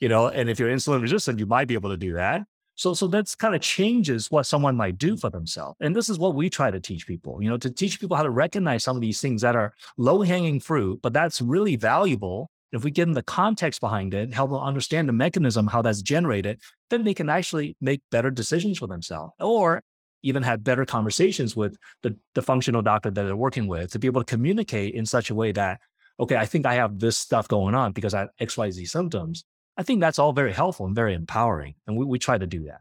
you 0.01 0.09
know, 0.09 0.29
and 0.29 0.49
if 0.49 0.59
you're 0.59 0.71
insulin 0.71 1.03
resistant, 1.03 1.39
you 1.39 1.47
might 1.47 1.69
be 1.69 1.75
able 1.75 1.91
to 1.91 1.97
do 1.97 2.15
that. 2.15 2.43
So, 2.77 2.95
so 2.95 3.09
that's 3.09 3.35
kind 3.35 3.57
of 3.57 3.61
changes 3.61 4.31
what 4.31 4.47
someone 4.47 4.77
might 4.77 4.99
do 4.99 5.17
for 5.17 5.31
themselves. 5.31 5.77
And 5.81 5.97
this 5.97 6.09
is 6.09 6.19
what 6.19 6.37
we 6.37 6.49
try 6.49 6.71
to 6.71 6.79
teach 6.79 7.09
people, 7.09 7.43
you 7.43 7.51
know, 7.51 7.57
to 7.57 7.71
teach 7.71 7.99
people 7.99 8.17
how 8.17 8.23
to 8.23 8.31
recognize 8.31 8.85
some 8.85 8.97
of 8.97 9.01
these 9.01 9.21
things 9.21 9.43
that 9.43 9.57
are 9.57 9.75
low 9.97 10.23
hanging 10.23 10.61
fruit, 10.61 11.01
but 11.03 11.13
that's 11.13 11.43
really 11.43 11.75
valuable. 11.75 12.51
If 12.73 12.85
we 12.85 12.91
give 12.91 13.07
them 13.07 13.15
the 13.15 13.23
context 13.23 13.81
behind 13.81 14.15
it, 14.15 14.35
help 14.35 14.51
them 14.51 14.61
understand 14.61 15.09
the 15.09 15.13
mechanism, 15.13 15.67
how 15.67 15.83
that's 15.83 16.03
generated, 16.03 16.61
then 16.91 17.05
they 17.05 17.15
can 17.15 17.29
actually 17.29 17.77
make 17.81 18.03
better 18.11 18.31
decisions 18.31 18.79
for 18.79 18.87
themselves 18.87 19.33
or 19.41 19.83
even 20.23 20.43
have 20.43 20.65
better 20.65 20.85
conversations 20.85 21.57
with 21.57 21.77
the, 22.03 22.17
the 22.35 22.43
functional 22.43 22.83
doctor 22.83 23.11
that 23.11 23.23
they're 23.23 23.37
working 23.37 23.67
with 23.69 23.93
to 23.93 23.99
be 23.99 24.07
able 24.07 24.23
to 24.23 24.31
communicate 24.31 24.95
in 24.95 25.07
such 25.07 25.31
a 25.31 25.35
way 25.35 25.53
that, 25.53 25.81
okay, 26.21 26.37
I 26.37 26.45
think 26.45 26.67
I 26.67 26.75
have 26.75 26.99
this 26.99 27.17
stuff 27.17 27.49
going 27.49 27.75
on 27.75 27.93
because 27.93 28.15
I 28.15 28.21
have 28.21 28.31
XYZ 28.41 28.89
symptoms 28.89 29.45
I 29.79 29.85
think 29.85 30.01
that's 30.01 30.19
all 30.19 30.33
very 30.33 30.53
helpful 30.53 30.87
and 30.87 30.95
very 30.95 31.15
empowering. 31.15 31.77
And 31.87 31.97
we, 31.97 32.05
we 32.05 32.19
try 32.19 32.37
to 32.37 32.47
do 32.47 32.65
that. 32.65 32.81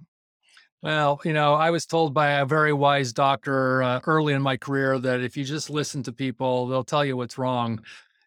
Well, 0.82 1.22
you 1.24 1.32
know, 1.32 1.54
I 1.54 1.70
was 1.70 1.86
told 1.86 2.14
by 2.14 2.32
a 2.32 2.46
very 2.46 2.74
wise 2.74 3.14
doctor 3.14 3.84
uh, 3.84 4.00
early 4.06 4.34
in 4.34 4.42
my 4.42 4.58
career 4.58 4.98
that 5.00 5.22
if 5.22 5.38
you 5.38 5.44
just 5.44 5.70
listen 5.70 6.02
to 6.04 6.12
people, 6.12 6.68
they'll 6.68 6.84
tell 6.84 7.06
you 7.06 7.16
what's 7.16 7.38
wrong. 7.38 7.84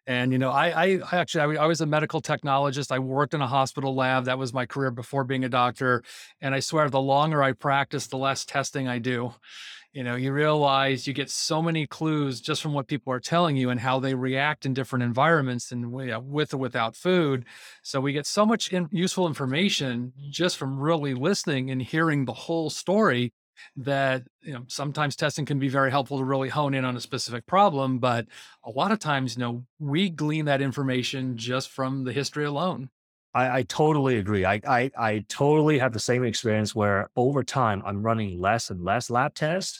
And 0.07 0.31
you 0.31 0.39
know, 0.39 0.49
I, 0.49 0.69
I, 0.69 0.99
I 1.11 1.17
actually 1.17 1.57
I, 1.57 1.63
I, 1.63 1.67
was 1.67 1.81
a 1.81 1.85
medical 1.85 2.21
technologist. 2.21 2.91
I 2.91 2.99
worked 2.99 3.33
in 3.33 3.41
a 3.41 3.47
hospital 3.47 3.95
lab. 3.95 4.25
That 4.25 4.39
was 4.39 4.53
my 4.53 4.65
career 4.65 4.91
before 4.91 5.23
being 5.23 5.45
a 5.45 5.49
doctor. 5.49 6.03
And 6.41 6.55
I 6.55 6.59
swear, 6.59 6.89
the 6.89 6.99
longer 6.99 7.43
I 7.43 7.53
practice, 7.53 8.07
the 8.07 8.17
less 8.17 8.43
testing 8.43 8.87
I 8.87 8.97
do. 8.99 9.33
you 9.93 10.03
know, 10.03 10.15
you 10.15 10.31
realize 10.31 11.05
you 11.05 11.13
get 11.13 11.29
so 11.29 11.61
many 11.61 11.85
clues 11.85 12.39
just 12.39 12.61
from 12.61 12.73
what 12.73 12.87
people 12.87 13.11
are 13.11 13.19
telling 13.19 13.57
you 13.57 13.69
and 13.69 13.79
how 13.79 13.99
they 13.99 14.15
react 14.15 14.65
in 14.65 14.73
different 14.73 15.03
environments 15.03 15.71
and 15.71 15.91
with 15.91 16.53
or 16.53 16.57
without 16.57 16.95
food. 16.95 17.45
So 17.83 17.99
we 17.99 18.13
get 18.13 18.25
so 18.25 18.45
much 18.45 18.71
in, 18.71 18.87
useful 18.91 19.27
information 19.27 20.13
just 20.29 20.57
from 20.57 20.79
really 20.79 21.13
listening 21.13 21.71
and 21.71 21.81
hearing 21.81 22.25
the 22.25 22.33
whole 22.33 22.69
story 22.69 23.33
that 23.75 24.23
you 24.41 24.53
know 24.53 24.63
sometimes 24.67 25.15
testing 25.15 25.45
can 25.45 25.59
be 25.59 25.69
very 25.69 25.91
helpful 25.91 26.17
to 26.17 26.23
really 26.23 26.49
hone 26.49 26.73
in 26.73 26.85
on 26.85 26.95
a 26.95 27.01
specific 27.01 27.45
problem 27.45 27.99
but 27.99 28.25
a 28.63 28.69
lot 28.69 28.91
of 28.91 28.99
times 28.99 29.35
you 29.35 29.41
know 29.41 29.63
we 29.79 30.09
glean 30.09 30.45
that 30.45 30.61
information 30.61 31.37
just 31.37 31.69
from 31.69 32.03
the 32.03 32.13
history 32.13 32.45
alone 32.45 32.89
I, 33.33 33.59
I, 33.59 33.61
totally 33.63 34.17
agree. 34.17 34.43
I, 34.43 34.59
I, 34.67 34.91
I 34.97 35.25
totally 35.29 35.79
have 35.79 35.93
the 35.93 35.99
same 35.99 36.25
experience 36.25 36.75
where 36.75 37.09
over 37.15 37.43
time 37.43 37.81
I'm 37.85 38.03
running 38.03 38.39
less 38.39 38.69
and 38.71 38.83
less 38.83 39.09
lab 39.09 39.35
tests. 39.35 39.79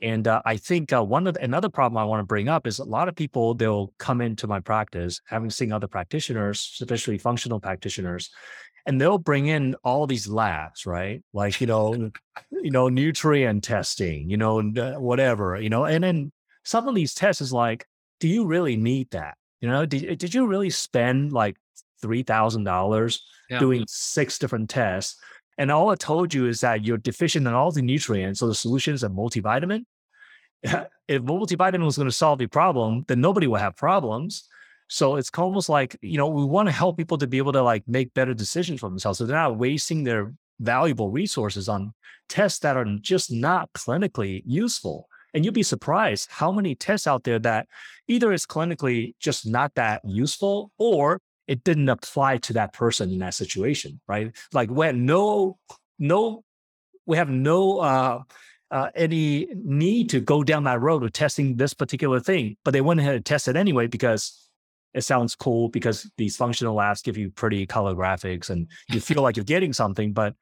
And 0.00 0.28
uh, 0.28 0.42
I 0.44 0.56
think 0.56 0.92
uh, 0.92 1.02
one 1.02 1.26
of 1.26 1.34
the, 1.34 1.42
another 1.42 1.68
problem 1.68 1.96
I 1.96 2.04
want 2.04 2.20
to 2.20 2.26
bring 2.26 2.48
up 2.48 2.66
is 2.66 2.78
a 2.78 2.84
lot 2.84 3.08
of 3.08 3.14
people 3.14 3.54
they'll 3.54 3.92
come 3.98 4.20
into 4.20 4.46
my 4.46 4.60
practice, 4.60 5.20
having 5.26 5.50
seen 5.50 5.72
other 5.72 5.86
practitioners, 5.88 6.76
especially 6.80 7.16
functional 7.18 7.60
practitioners, 7.60 8.30
and 8.86 9.00
they'll 9.00 9.18
bring 9.18 9.46
in 9.46 9.74
all 9.84 10.06
these 10.06 10.28
labs, 10.28 10.86
right? 10.86 11.22
Like 11.32 11.60
you 11.60 11.66
know, 11.66 12.10
you 12.50 12.70
know, 12.70 12.88
nutrient 12.88 13.64
testing, 13.64 14.30
you 14.30 14.36
know, 14.36 14.60
uh, 14.60 15.00
whatever, 15.00 15.60
you 15.60 15.70
know, 15.70 15.84
and 15.84 16.04
then 16.04 16.32
some 16.64 16.88
of 16.88 16.94
these 16.94 17.14
tests 17.14 17.40
is 17.40 17.52
like, 17.52 17.86
do 18.20 18.28
you 18.28 18.46
really 18.46 18.76
need 18.76 19.10
that? 19.10 19.36
You 19.60 19.68
know, 19.68 19.86
did, 19.86 20.18
did 20.18 20.34
you 20.34 20.46
really 20.46 20.70
spend 20.70 21.32
like 21.32 21.56
$3,000 22.04 23.20
doing 23.58 23.84
six 23.88 24.38
different 24.38 24.70
tests. 24.70 25.20
And 25.56 25.70
all 25.70 25.90
it 25.92 26.00
told 26.00 26.34
you 26.34 26.46
is 26.46 26.60
that 26.60 26.84
you're 26.84 26.98
deficient 26.98 27.46
in 27.46 27.54
all 27.54 27.70
the 27.70 27.82
nutrients. 27.82 28.40
So 28.40 28.48
the 28.48 28.54
solution 28.54 28.94
is 28.94 29.04
a 29.04 29.08
multivitamin. 29.08 29.84
if 30.62 31.22
multivitamin 31.22 31.84
was 31.84 31.96
going 31.96 32.08
to 32.08 32.12
solve 32.12 32.38
the 32.38 32.46
problem, 32.46 33.04
then 33.06 33.20
nobody 33.20 33.46
will 33.46 33.56
have 33.56 33.76
problems. 33.76 34.48
So 34.88 35.16
it's 35.16 35.30
almost 35.36 35.68
like, 35.68 35.96
you 36.02 36.18
know, 36.18 36.28
we 36.28 36.44
want 36.44 36.68
to 36.68 36.72
help 36.72 36.96
people 36.96 37.18
to 37.18 37.26
be 37.26 37.38
able 37.38 37.52
to 37.52 37.62
like 37.62 37.82
make 37.86 38.12
better 38.14 38.34
decisions 38.34 38.80
for 38.80 38.88
themselves. 38.88 39.18
So 39.18 39.26
they're 39.26 39.36
not 39.36 39.56
wasting 39.56 40.04
their 40.04 40.32
valuable 40.60 41.10
resources 41.10 41.68
on 41.68 41.92
tests 42.28 42.60
that 42.60 42.76
are 42.76 42.84
just 43.00 43.32
not 43.32 43.72
clinically 43.72 44.42
useful. 44.46 45.08
And 45.32 45.44
you'd 45.44 45.54
be 45.54 45.64
surprised 45.64 46.28
how 46.30 46.52
many 46.52 46.74
tests 46.74 47.06
out 47.06 47.24
there 47.24 47.38
that 47.40 47.66
either 48.06 48.32
is 48.32 48.46
clinically 48.46 49.14
just 49.18 49.46
not 49.46 49.74
that 49.74 50.02
useful 50.04 50.70
or 50.78 51.20
it 51.46 51.64
didn't 51.64 51.88
apply 51.88 52.38
to 52.38 52.52
that 52.54 52.72
person 52.72 53.10
in 53.10 53.18
that 53.18 53.34
situation, 53.34 54.00
right? 54.06 54.34
Like 54.52 54.70
when 54.70 55.04
no, 55.04 55.58
no, 55.98 56.44
we 57.06 57.16
have 57.16 57.28
no 57.28 57.78
uh, 57.78 58.22
uh, 58.70 58.90
any 58.94 59.48
need 59.54 60.10
to 60.10 60.20
go 60.20 60.42
down 60.42 60.64
that 60.64 60.80
road 60.80 61.02
of 61.02 61.12
testing 61.12 61.56
this 61.56 61.74
particular 61.74 62.20
thing, 62.20 62.56
but 62.64 62.72
they 62.72 62.80
went 62.80 63.00
ahead 63.00 63.14
and 63.14 63.24
tested 63.24 63.56
anyway 63.56 63.86
because 63.86 64.43
it 64.94 65.02
sounds 65.02 65.34
cool 65.34 65.68
because 65.68 66.10
these 66.16 66.36
functional 66.36 66.74
labs 66.74 67.02
give 67.02 67.16
you 67.16 67.30
pretty 67.30 67.66
color 67.66 67.94
graphics 67.94 68.50
and 68.50 68.68
you 68.88 69.00
feel 69.00 69.22
like 69.22 69.36
you're 69.36 69.44
getting 69.44 69.72
something. 69.72 70.12
But 70.12 70.34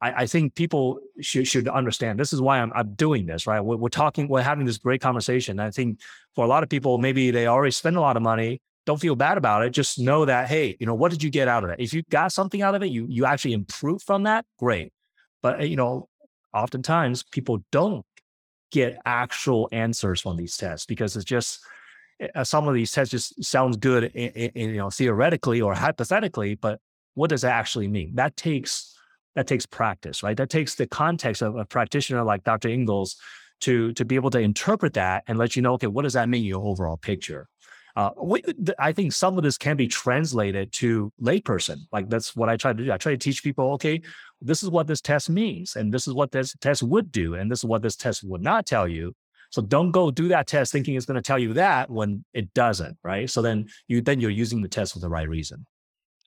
I, 0.00 0.22
I, 0.22 0.26
think 0.26 0.54
people 0.54 1.00
should 1.20 1.48
should 1.48 1.68
understand 1.68 2.18
this 2.18 2.32
is 2.32 2.40
why 2.40 2.58
I'm, 2.60 2.72
I'm 2.74 2.94
doing 2.94 3.26
this, 3.26 3.46
right? 3.46 3.60
We're, 3.60 3.76
we're 3.76 3.88
talking, 3.88 4.28
we're 4.28 4.42
having 4.42 4.66
this 4.66 4.78
great 4.78 5.00
conversation. 5.00 5.58
I 5.58 5.70
think 5.70 6.00
for 6.34 6.44
a 6.44 6.48
lot 6.48 6.62
of 6.62 6.68
people, 6.68 6.98
maybe 6.98 7.30
they 7.30 7.46
already 7.46 7.70
spend 7.70 7.96
a 7.96 8.00
lot 8.00 8.16
of 8.16 8.22
money 8.22 8.60
don't 8.86 9.00
feel 9.00 9.16
bad 9.16 9.38
about 9.38 9.64
it. 9.64 9.70
Just 9.70 9.98
know 9.98 10.24
that, 10.24 10.48
hey, 10.48 10.76
you 10.78 10.86
know, 10.86 10.94
what 10.94 11.10
did 11.10 11.22
you 11.22 11.30
get 11.30 11.48
out 11.48 11.64
of 11.64 11.70
it? 11.70 11.80
If 11.80 11.94
you 11.94 12.02
got 12.10 12.32
something 12.32 12.62
out 12.62 12.74
of 12.74 12.82
it, 12.82 12.90
you 12.90 13.06
you 13.08 13.24
actually 13.24 13.54
improve 13.54 14.02
from 14.02 14.24
that, 14.24 14.44
great. 14.58 14.92
But 15.42 15.68
you 15.68 15.76
know, 15.76 16.08
oftentimes 16.52 17.22
people 17.22 17.64
don't 17.72 18.04
get 18.70 18.98
actual 19.04 19.68
answers 19.72 20.20
from 20.20 20.36
these 20.36 20.56
tests 20.56 20.86
because 20.86 21.16
it's 21.16 21.24
just 21.24 21.60
some 22.42 22.68
of 22.68 22.74
these 22.74 22.92
tests 22.92 23.10
just 23.10 23.42
sounds 23.44 23.76
good, 23.76 24.04
in, 24.04 24.30
in, 24.30 24.70
you 24.70 24.76
know, 24.76 24.90
theoretically 24.90 25.60
or 25.60 25.74
hypothetically, 25.74 26.54
but 26.54 26.80
what 27.14 27.30
does 27.30 27.42
that 27.42 27.52
actually 27.52 27.88
mean? 27.88 28.14
That 28.14 28.36
takes 28.36 28.96
that 29.34 29.46
takes 29.46 29.66
practice, 29.66 30.22
right? 30.22 30.36
That 30.36 30.50
takes 30.50 30.76
the 30.76 30.86
context 30.86 31.42
of 31.42 31.56
a 31.56 31.64
practitioner 31.64 32.22
like 32.22 32.44
Dr. 32.44 32.68
Ingels 32.68 33.16
to 33.60 33.92
to 33.94 34.04
be 34.04 34.14
able 34.14 34.30
to 34.30 34.38
interpret 34.38 34.94
that 34.94 35.24
and 35.26 35.38
let 35.38 35.56
you 35.56 35.62
know, 35.62 35.74
okay, 35.74 35.86
what 35.86 36.02
does 36.02 36.12
that 36.12 36.28
mean 36.28 36.42
in 36.42 36.48
your 36.48 36.64
overall 36.64 36.96
picture? 36.96 37.48
Uh, 37.96 38.10
we, 38.20 38.42
I 38.78 38.92
think 38.92 39.12
some 39.12 39.36
of 39.36 39.44
this 39.44 39.56
can 39.56 39.76
be 39.76 39.86
translated 39.86 40.72
to 40.72 41.12
layperson. 41.22 41.82
Like 41.92 42.08
that's 42.08 42.34
what 42.34 42.48
I 42.48 42.56
try 42.56 42.72
to 42.72 42.84
do. 42.84 42.92
I 42.92 42.96
try 42.96 43.12
to 43.12 43.18
teach 43.18 43.44
people, 43.44 43.72
okay, 43.74 44.02
this 44.40 44.64
is 44.64 44.68
what 44.70 44.88
this 44.88 45.00
test 45.00 45.30
means, 45.30 45.76
and 45.76 45.94
this 45.94 46.08
is 46.08 46.14
what 46.14 46.32
this 46.32 46.56
test 46.60 46.82
would 46.82 47.12
do, 47.12 47.34
and 47.34 47.48
this 47.50 47.60
is 47.60 47.64
what 47.64 47.82
this 47.82 47.94
test 47.94 48.24
would 48.24 48.42
not 48.42 48.66
tell 48.66 48.88
you. 48.88 49.14
So 49.54 49.62
don't 49.62 49.92
go 49.92 50.10
do 50.10 50.26
that 50.28 50.48
test 50.48 50.72
thinking 50.72 50.96
it's 50.96 51.06
going 51.06 51.14
to 51.14 51.22
tell 51.22 51.38
you 51.38 51.52
that 51.52 51.88
when 51.88 52.24
it 52.32 52.52
doesn't, 52.54 52.98
right? 53.04 53.30
So 53.30 53.40
then 53.40 53.68
you 53.86 54.00
then 54.00 54.18
you're 54.18 54.32
using 54.32 54.62
the 54.62 54.68
test 54.68 54.94
for 54.94 54.98
the 54.98 55.08
right 55.08 55.28
reason. 55.28 55.64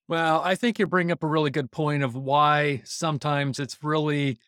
Well, 0.07 0.41
I 0.45 0.55
think 0.55 0.79
you 0.79 0.87
bring 0.87 1.11
up 1.11 1.23
a 1.23 1.27
really 1.27 1.49
good 1.49 1.69
point 1.69 2.03
of 2.03 2.15
why 2.15 2.83
sometimes 2.85 3.59
it's 3.59 3.83
really 3.83 4.39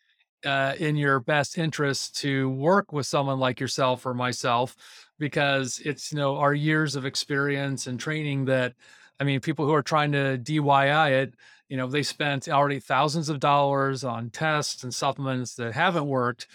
uh, 0.46 0.76
in 0.78 0.96
your 0.96 1.20
best 1.20 1.58
interest 1.58 2.16
to 2.20 2.48
work 2.48 2.90
with 2.90 3.04
someone 3.04 3.38
like 3.38 3.60
yourself 3.60 4.06
or 4.06 4.14
myself 4.14 4.74
because 5.18 5.78
it's 5.84 6.10
you 6.10 6.16
know 6.16 6.38
our 6.38 6.54
years 6.54 6.96
of 6.96 7.04
experience 7.04 7.86
and 7.86 8.00
training 8.00 8.46
that 8.46 8.72
i 9.20 9.24
mean 9.24 9.38
people 9.38 9.66
who 9.66 9.74
are 9.74 9.82
trying 9.82 10.12
to 10.12 10.38
DIY 10.38 11.10
it 11.10 11.34
you 11.68 11.76
know 11.76 11.86
they 11.86 12.02
spent 12.02 12.48
already 12.48 12.80
thousands 12.80 13.28
of 13.28 13.40
dollars 13.40 14.02
on 14.02 14.30
tests 14.30 14.82
and 14.82 14.94
supplements 14.94 15.56
that 15.56 15.74
haven't 15.74 16.06
worked 16.06 16.46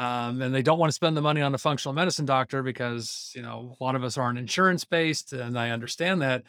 um, 0.00 0.40
and 0.40 0.54
they 0.54 0.62
don't 0.62 0.78
want 0.78 0.88
to 0.88 0.94
spend 0.94 1.14
the 1.14 1.20
money 1.20 1.42
on 1.42 1.54
a 1.54 1.58
functional 1.58 1.92
medicine 1.92 2.24
doctor 2.24 2.62
because 2.62 3.32
you 3.36 3.42
know 3.42 3.76
a 3.78 3.84
lot 3.84 3.94
of 3.94 4.02
us 4.02 4.16
aren't 4.16 4.38
insurance 4.38 4.84
based 4.84 5.34
and 5.34 5.58
i 5.58 5.70
understand 5.70 6.22
that 6.22 6.42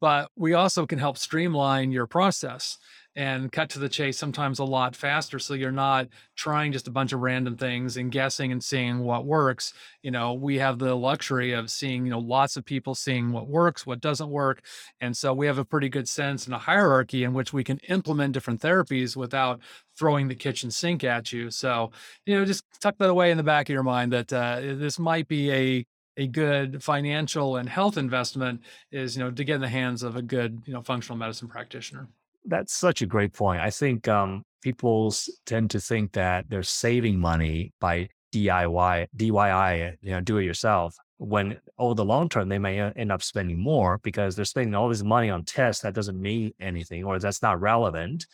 but 0.00 0.30
we 0.36 0.52
also 0.52 0.86
can 0.86 0.98
help 0.98 1.16
streamline 1.16 1.90
your 1.90 2.06
process 2.06 2.78
and 3.16 3.52
cut 3.52 3.70
to 3.70 3.78
the 3.78 3.88
chase 3.88 4.18
sometimes 4.18 4.58
a 4.58 4.64
lot 4.64 4.96
faster 4.96 5.38
so 5.38 5.54
you're 5.54 5.70
not 5.70 6.08
trying 6.36 6.72
just 6.72 6.88
a 6.88 6.90
bunch 6.90 7.12
of 7.12 7.20
random 7.20 7.56
things 7.56 7.96
and 7.96 8.10
guessing 8.10 8.52
and 8.52 8.62
seeing 8.62 9.00
what 9.00 9.24
works. 9.24 9.72
You 10.02 10.10
know 10.10 10.34
we 10.34 10.58
have 10.58 10.78
the 10.78 10.94
luxury 10.94 11.52
of 11.52 11.70
seeing 11.70 12.04
you 12.04 12.10
know 12.10 12.18
lots 12.18 12.56
of 12.56 12.64
people 12.64 12.94
seeing 12.94 13.32
what 13.32 13.48
works 13.48 13.86
what 13.86 14.00
doesn't 14.00 14.30
work 14.30 14.62
and 15.00 15.16
so 15.16 15.32
we 15.32 15.46
have 15.46 15.58
a 15.58 15.64
pretty 15.64 15.88
good 15.88 16.08
sense 16.08 16.46
and 16.46 16.54
a 16.54 16.58
hierarchy 16.58 17.24
in 17.24 17.32
which 17.34 17.52
we 17.52 17.64
can 17.64 17.78
implement 17.88 18.32
different 18.34 18.60
therapies 18.60 19.16
without 19.16 19.60
throwing 19.96 20.28
the 20.28 20.34
kitchen 20.34 20.70
sink 20.70 21.04
at 21.04 21.32
you. 21.32 21.50
So 21.50 21.90
you 22.26 22.36
know 22.36 22.44
just 22.44 22.64
tuck 22.80 22.96
that 22.98 23.10
away 23.10 23.30
in 23.30 23.36
the 23.36 23.42
back 23.42 23.68
of 23.68 23.72
your 23.72 23.82
mind 23.82 24.12
that 24.12 24.32
uh, 24.32 24.60
this 24.60 24.98
might 24.98 25.28
be 25.28 25.52
a 25.52 25.86
a 26.16 26.26
good 26.26 26.82
financial 26.82 27.56
and 27.56 27.68
health 27.68 27.96
investment 27.96 28.60
is 28.92 29.16
you 29.16 29.22
know 29.22 29.30
to 29.30 29.44
get 29.44 29.56
in 29.56 29.60
the 29.60 29.68
hands 29.68 30.02
of 30.02 30.16
a 30.16 30.22
good 30.22 30.62
you 30.66 30.72
know 30.72 30.82
functional 30.82 31.18
medicine 31.18 31.48
practitioner 31.48 32.08
that's 32.44 32.74
such 32.74 33.02
a 33.02 33.06
great 33.06 33.32
point. 33.32 33.60
I 33.60 33.70
think 33.70 34.08
um, 34.08 34.44
people 34.62 35.14
tend 35.46 35.70
to 35.70 35.80
think 35.80 36.12
that 36.12 36.46
they're 36.48 36.62
saving 36.62 37.18
money 37.18 37.72
by 37.80 38.08
DIY, 38.32 39.06
DIY, 39.16 39.96
you 40.00 40.10
know, 40.10 40.20
do 40.20 40.38
it 40.38 40.44
yourself. 40.44 40.96
When 41.18 41.58
over 41.78 41.94
the 41.94 42.04
long 42.04 42.28
term, 42.28 42.48
they 42.48 42.58
may 42.58 42.80
uh, 42.80 42.92
end 42.96 43.12
up 43.12 43.22
spending 43.22 43.58
more 43.58 43.98
because 44.02 44.34
they're 44.34 44.44
spending 44.44 44.74
all 44.74 44.88
this 44.88 45.02
money 45.02 45.30
on 45.30 45.44
tests 45.44 45.82
that 45.82 45.94
doesn't 45.94 46.20
mean 46.20 46.52
anything 46.60 47.04
or 47.04 47.18
that's 47.18 47.42
not 47.42 47.60
relevant, 47.60 48.26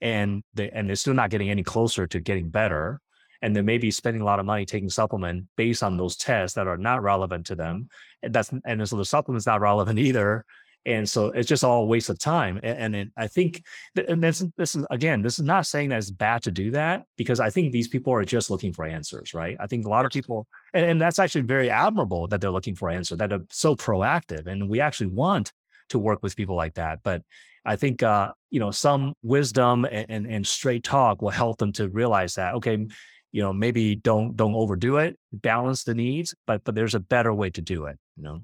and 0.00 0.42
they 0.54 0.68
and 0.70 0.88
they're 0.88 0.96
still 0.96 1.14
not 1.14 1.30
getting 1.30 1.50
any 1.50 1.62
closer 1.62 2.06
to 2.06 2.20
getting 2.20 2.50
better. 2.50 3.00
And 3.40 3.54
they 3.54 3.62
may 3.62 3.78
be 3.78 3.92
spending 3.92 4.20
a 4.20 4.24
lot 4.24 4.40
of 4.40 4.46
money 4.46 4.66
taking 4.66 4.90
supplement 4.90 5.46
based 5.56 5.84
on 5.84 5.96
those 5.96 6.16
tests 6.16 6.56
that 6.56 6.66
are 6.66 6.76
not 6.76 7.02
relevant 7.02 7.46
to 7.46 7.54
them. 7.54 7.88
And 8.22 8.34
that's 8.34 8.50
and 8.64 8.86
so 8.86 8.96
the 8.96 9.04
supplement's 9.04 9.46
not 9.46 9.60
relevant 9.60 9.98
either 9.98 10.44
and 10.86 11.08
so 11.08 11.26
it's 11.26 11.48
just 11.48 11.64
all 11.64 11.82
a 11.82 11.86
waste 11.86 12.08
of 12.08 12.18
time 12.18 12.58
and, 12.62 12.94
and 12.94 13.10
i 13.16 13.26
think 13.26 13.62
and 14.08 14.22
this, 14.22 14.44
this 14.56 14.74
is 14.74 14.84
again 14.90 15.22
this 15.22 15.38
is 15.38 15.44
not 15.44 15.66
saying 15.66 15.88
that 15.88 15.98
it's 15.98 16.10
bad 16.10 16.42
to 16.42 16.50
do 16.50 16.70
that 16.70 17.04
because 17.16 17.40
i 17.40 17.50
think 17.50 17.72
these 17.72 17.88
people 17.88 18.12
are 18.12 18.24
just 18.24 18.50
looking 18.50 18.72
for 18.72 18.84
answers 18.84 19.34
right? 19.34 19.56
I 19.60 19.66
think 19.66 19.86
a 19.86 19.90
lot 19.90 20.04
of 20.04 20.12
people 20.12 20.46
and, 20.72 20.84
and 20.84 21.00
that's 21.00 21.18
actually 21.18 21.42
very 21.42 21.70
admirable 21.70 22.28
that 22.28 22.40
they're 22.40 22.50
looking 22.50 22.74
for 22.74 22.90
answers 22.90 23.18
that 23.18 23.32
are 23.32 23.44
so 23.50 23.76
proactive 23.76 24.46
and 24.46 24.68
we 24.68 24.80
actually 24.80 25.08
want 25.08 25.52
to 25.90 25.98
work 25.98 26.22
with 26.22 26.36
people 26.36 26.56
like 26.56 26.74
that 26.74 27.00
but 27.02 27.22
i 27.64 27.76
think 27.76 28.02
uh, 28.02 28.30
you 28.50 28.60
know 28.60 28.70
some 28.70 29.14
wisdom 29.22 29.84
and, 29.84 30.06
and, 30.08 30.26
and 30.26 30.46
straight 30.46 30.84
talk 30.84 31.22
will 31.22 31.30
help 31.30 31.58
them 31.58 31.72
to 31.72 31.88
realize 31.88 32.34
that 32.34 32.54
okay 32.54 32.86
you 33.32 33.42
know 33.42 33.52
maybe 33.52 33.94
don't 33.94 34.36
don't 34.36 34.54
overdo 34.54 34.96
it 34.96 35.18
balance 35.32 35.84
the 35.84 35.94
needs 35.94 36.34
but 36.46 36.62
but 36.64 36.74
there's 36.74 36.94
a 36.94 37.00
better 37.00 37.32
way 37.34 37.50
to 37.50 37.60
do 37.60 37.86
it 37.86 37.98
you 38.16 38.22
know 38.22 38.40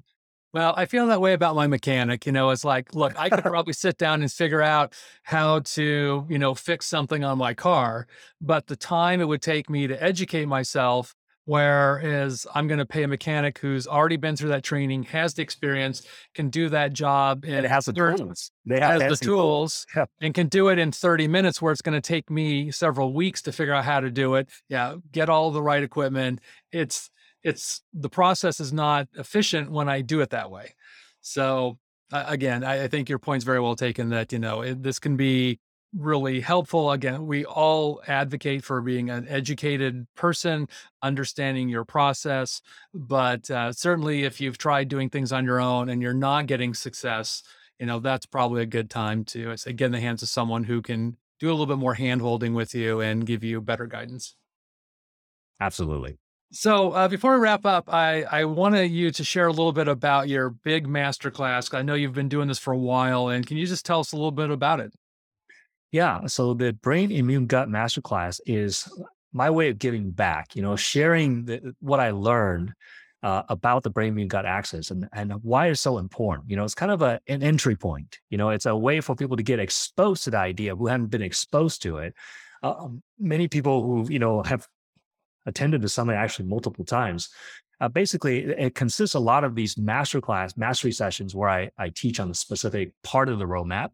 well, 0.55 0.73
I 0.75 0.85
feel 0.85 1.07
that 1.07 1.21
way 1.21 1.33
about 1.33 1.55
my 1.55 1.67
mechanic. 1.67 2.25
You 2.25 2.31
know, 2.31 2.49
it's 2.49 2.63
like, 2.65 2.95
look, 2.95 3.13
I 3.19 3.29
could 3.29 3.43
probably 3.43 3.73
sit 3.73 3.97
down 3.97 4.21
and 4.21 4.31
figure 4.31 4.61
out 4.61 4.93
how 5.23 5.59
to, 5.59 6.25
you 6.27 6.39
know, 6.39 6.55
fix 6.55 6.85
something 6.85 7.23
on 7.23 7.37
my 7.37 7.53
car, 7.53 8.07
but 8.41 8.67
the 8.67 8.75
time 8.75 9.21
it 9.21 9.27
would 9.27 9.41
take 9.41 9.69
me 9.69 9.85
to 9.87 10.01
educate 10.01 10.45
myself 10.45 11.13
Whereas 11.45 12.47
I'm 12.55 12.67
going 12.67 12.79
to 12.79 12.87
pay 12.87 13.03
a 13.03 13.07
mechanic 13.07 13.59
who's 13.59 13.85
already 13.85 14.17
been 14.17 14.35
through 14.35 14.49
that 14.49 14.63
training, 14.63 15.03
has 15.03 15.35
the 15.35 15.43
experience, 15.43 16.01
can 16.33 16.49
do 16.49 16.69
that 16.69 16.91
job, 16.91 17.45
and 17.45 17.53
it 17.53 17.69
has 17.69 17.85
the 17.85 17.93
tools. 17.93 18.51
They 18.65 18.79
have 18.79 18.99
has 18.99 19.19
the 19.19 19.25
tools 19.25 19.85
yeah. 19.95 20.05
and 20.19 20.33
can 20.33 20.47
do 20.47 20.69
it 20.69 20.79
in 20.79 20.91
30 20.91 21.27
minutes, 21.27 21.61
where 21.61 21.71
it's 21.71 21.83
going 21.83 21.93
to 21.93 22.01
take 22.01 22.31
me 22.31 22.71
several 22.71 23.13
weeks 23.13 23.43
to 23.43 23.51
figure 23.51 23.75
out 23.75 23.85
how 23.85 23.99
to 23.99 24.09
do 24.09 24.35
it. 24.35 24.49
Yeah, 24.69 24.95
get 25.11 25.29
all 25.29 25.51
the 25.51 25.61
right 25.61 25.83
equipment. 25.83 26.41
It's 26.71 27.11
it's 27.45 27.81
the 27.93 28.09
process 28.09 28.59
is 28.59 28.73
not 28.73 29.07
efficient 29.13 29.71
when 29.71 29.87
I 29.87 30.01
do 30.01 30.19
it 30.19 30.31
that 30.31 30.49
way. 30.49 30.73
So 31.21 31.77
uh, 32.11 32.25
again, 32.27 32.63
I, 32.63 32.83
I, 32.83 32.87
think 32.87 33.07
your 33.07 33.19
point's 33.19 33.45
very 33.45 33.59
well 33.59 33.75
taken. 33.75 34.09
That 34.09 34.33
you 34.33 34.39
know 34.39 34.61
it, 34.61 34.81
this 34.81 34.99
can 34.99 35.15
be 35.15 35.59
really 35.95 36.41
helpful. 36.41 36.91
Again, 36.91 37.27
we 37.27 37.45
all 37.45 38.01
advocate 38.07 38.63
for 38.63 38.81
being 38.81 39.11
an 39.11 39.27
educated 39.27 40.07
person, 40.15 40.67
understanding 41.03 41.69
your 41.69 41.85
process. 41.85 42.61
But 42.93 43.49
uh, 43.51 43.71
certainly, 43.71 44.23
if 44.23 44.41
you've 44.41 44.57
tried 44.57 44.87
doing 44.87 45.09
things 45.09 45.31
on 45.31 45.45
your 45.45 45.61
own 45.61 45.89
and 45.89 46.01
you're 46.01 46.13
not 46.13 46.47
getting 46.47 46.73
success, 46.73 47.43
you 47.79 47.85
know, 47.85 47.99
that's 47.99 48.25
probably 48.25 48.63
a 48.63 48.67
good 48.67 48.89
time 48.89 49.23
to 49.25 49.55
get 49.55 49.81
in 49.81 49.91
the 49.91 49.99
hands 49.99 50.23
of 50.23 50.29
someone 50.29 50.63
who 50.63 50.81
can 50.81 51.17
do 51.39 51.49
a 51.49 51.51
little 51.51 51.67
bit 51.67 51.77
more 51.77 51.93
hand 51.93 52.21
holding 52.21 52.55
with 52.55 52.73
you 52.73 53.01
and 53.01 53.25
give 53.25 53.43
you 53.43 53.61
better 53.61 53.85
guidance. 53.85 54.35
Absolutely. 55.61 56.17
So 56.51 56.91
uh, 56.91 57.07
before 57.07 57.33
we 57.33 57.41
wrap 57.41 57.65
up, 57.65 57.91
I, 57.93 58.23
I 58.23 58.45
wanted 58.45 58.91
you 58.91 59.11
to 59.11 59.23
share 59.23 59.47
a 59.47 59.51
little 59.51 59.73
bit 59.73 59.87
about 59.87 60.29
your 60.29 60.51
big 60.51 60.87
masterclass. 60.87 61.73
I 61.73 61.81
know 61.81 61.95
you've 61.95 62.13
been 62.13 62.29
doing 62.29 62.47
this 62.47 62.59
for 62.59 62.73
a 62.73 62.77
while, 62.77 63.29
and 63.29 63.45
can 63.45 63.57
you 63.57 63.65
just 63.65 63.85
tell 63.85 63.99
us 63.99 64.13
a 64.13 64.15
little 64.15 64.31
bit 64.31 64.49
about 64.49 64.79
it? 64.79 64.93
Yeah. 65.91 66.27
So 66.27 66.53
the 66.53 66.73
Brain 66.73 67.11
Immune 67.11 67.47
Gut 67.47 67.67
Masterclass 67.67 68.39
is 68.45 68.87
my 69.33 69.49
way 69.49 69.69
of 69.69 69.77
giving 69.77 70.11
back, 70.11 70.55
you 70.55 70.61
know, 70.61 70.77
sharing 70.77 71.45
the, 71.45 71.75
what 71.81 71.99
I 71.99 72.11
learned 72.11 72.73
uh, 73.21 73.43
about 73.49 73.83
the 73.83 73.89
brain 73.89 74.09
immune 74.09 74.27
gut 74.27 74.45
axis 74.45 74.91
and, 74.91 75.09
and 75.11 75.33
why 75.41 75.67
it's 75.67 75.81
so 75.81 75.97
important. 75.97 76.49
You 76.49 76.55
know, 76.55 76.63
it's 76.63 76.75
kind 76.75 76.91
of 76.91 77.01
a, 77.01 77.19
an 77.27 77.41
entry 77.41 77.75
point. 77.75 78.19
You 78.29 78.37
know, 78.37 78.49
it's 78.51 78.67
a 78.67 78.75
way 78.75 79.01
for 79.01 79.15
people 79.15 79.35
to 79.35 79.43
get 79.43 79.59
exposed 79.59 80.23
to 80.23 80.29
the 80.29 80.37
idea 80.37 80.75
who 80.75 80.87
haven't 80.87 81.07
been 81.07 81.21
exposed 81.21 81.81
to 81.81 81.97
it. 81.97 82.13
Uh, 82.63 82.75
um, 82.77 83.03
many 83.19 83.47
people 83.47 83.81
who, 83.81 84.11
you 84.11 84.19
know, 84.19 84.43
have 84.43 84.67
attended 85.45 85.81
the 85.81 85.89
summit 85.89 86.15
actually 86.15 86.47
multiple 86.47 86.85
times. 86.85 87.29
Uh, 87.81 87.89
basically, 87.89 88.45
it 88.45 88.73
consists 88.73 89.15
a 89.15 89.19
lot 89.19 89.43
of 89.43 89.53
these 89.53 89.75
masterclass 89.75 90.57
mastery 90.57 90.91
sessions 90.91 91.35
where 91.35 91.49
I, 91.49 91.69
I 91.77 91.89
teach 91.89 92.19
on 92.19 92.31
a 92.31 92.33
specific 92.33 92.93
part 93.03 93.27
of 93.27 93.37
the 93.37 93.45
roadmap 93.45 93.89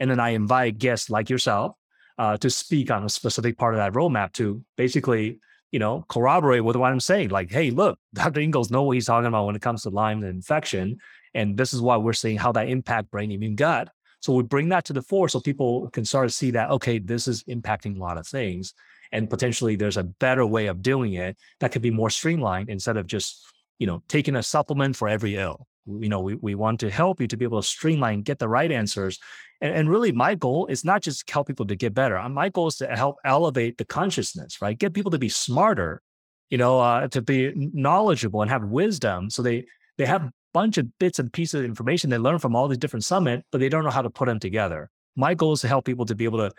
and 0.00 0.10
then 0.10 0.20
I 0.20 0.30
invite 0.30 0.78
guests 0.78 1.10
like 1.10 1.30
yourself 1.30 1.76
uh, 2.18 2.36
to 2.38 2.50
speak 2.50 2.90
on 2.90 3.04
a 3.04 3.08
specific 3.08 3.58
part 3.58 3.74
of 3.74 3.78
that 3.78 3.92
roadmap 3.92 4.32
to 4.34 4.62
basically, 4.76 5.40
you 5.70 5.78
know, 5.78 6.04
corroborate 6.08 6.64
with 6.64 6.76
what 6.76 6.92
I'm 6.92 7.00
saying. 7.00 7.28
Like, 7.28 7.50
hey, 7.50 7.70
look, 7.70 7.98
Dr. 8.14 8.40
Ingels 8.40 8.70
know 8.70 8.84
what 8.84 8.94
he's 8.94 9.06
talking 9.06 9.26
about 9.26 9.46
when 9.46 9.56
it 9.56 9.62
comes 9.62 9.82
to 9.82 9.90
Lyme 9.90 10.24
infection. 10.24 10.98
And 11.34 11.56
this 11.56 11.74
is 11.74 11.82
why 11.82 11.98
we're 11.98 12.14
seeing 12.14 12.38
how 12.38 12.52
that 12.52 12.68
impact 12.68 13.10
brain 13.10 13.30
immune 13.30 13.56
gut. 13.56 13.90
So 14.20 14.32
we 14.32 14.42
bring 14.42 14.70
that 14.70 14.86
to 14.86 14.92
the 14.92 15.02
fore 15.02 15.28
so 15.28 15.40
people 15.40 15.90
can 15.90 16.04
start 16.04 16.28
to 16.28 16.34
see 16.34 16.52
that, 16.52 16.70
okay, 16.70 16.98
this 16.98 17.28
is 17.28 17.44
impacting 17.44 17.96
a 17.96 18.00
lot 18.00 18.16
of 18.16 18.26
things. 18.26 18.72
And 19.12 19.30
potentially 19.30 19.76
there's 19.76 19.96
a 19.96 20.04
better 20.04 20.44
way 20.46 20.66
of 20.66 20.82
doing 20.82 21.14
it 21.14 21.36
that 21.60 21.72
could 21.72 21.82
be 21.82 21.90
more 21.90 22.10
streamlined 22.10 22.68
instead 22.70 22.96
of 22.96 23.06
just, 23.06 23.44
you 23.78 23.86
know, 23.86 24.02
taking 24.08 24.36
a 24.36 24.42
supplement 24.42 24.96
for 24.96 25.08
every 25.08 25.36
ill. 25.36 25.66
You 25.88 26.08
know 26.08 26.20
we, 26.20 26.34
we 26.34 26.56
want 26.56 26.80
to 26.80 26.90
help 26.90 27.20
you 27.20 27.28
to 27.28 27.36
be 27.36 27.44
able 27.44 27.62
to 27.62 27.66
streamline 27.66 28.22
get 28.22 28.40
the 28.40 28.48
right 28.48 28.72
answers. 28.72 29.20
And, 29.60 29.72
and 29.72 29.90
really 29.90 30.10
my 30.10 30.34
goal 30.34 30.66
is 30.66 30.84
not 30.84 31.00
just 31.00 31.30
help 31.30 31.46
people 31.46 31.66
to 31.66 31.76
get 31.76 31.94
better. 31.94 32.18
Uh, 32.18 32.28
my 32.28 32.48
goal 32.48 32.66
is 32.66 32.76
to 32.76 32.88
help 32.88 33.16
elevate 33.24 33.78
the 33.78 33.84
consciousness 33.84 34.60
right? 34.60 34.76
Get 34.76 34.94
people 34.94 35.12
to 35.12 35.18
be 35.18 35.28
smarter 35.28 36.02
you 36.50 36.58
know 36.58 36.80
uh, 36.80 37.08
to 37.08 37.22
be 37.22 37.52
knowledgeable 37.54 38.42
and 38.42 38.50
have 38.50 38.64
wisdom 38.64 39.30
so 39.30 39.42
they 39.42 39.64
they 39.98 40.06
have 40.06 40.24
a 40.24 40.32
bunch 40.52 40.78
of 40.78 40.86
bits 40.98 41.18
and 41.18 41.32
pieces 41.32 41.60
of 41.60 41.64
information 41.64 42.10
they 42.10 42.18
learn 42.18 42.38
from 42.38 42.54
all 42.54 42.68
these 42.68 42.78
different 42.78 43.04
summit 43.04 43.44
but 43.50 43.58
they 43.58 43.68
don't 43.68 43.84
know 43.84 43.90
how 43.90 44.02
to 44.02 44.10
put 44.10 44.26
them 44.26 44.40
together. 44.40 44.90
My 45.18 45.34
goal 45.34 45.52
is 45.52 45.62
to 45.62 45.68
help 45.68 45.86
people 45.86 46.04
to 46.06 46.14
be 46.14 46.24
able 46.24 46.38
to 46.38 46.52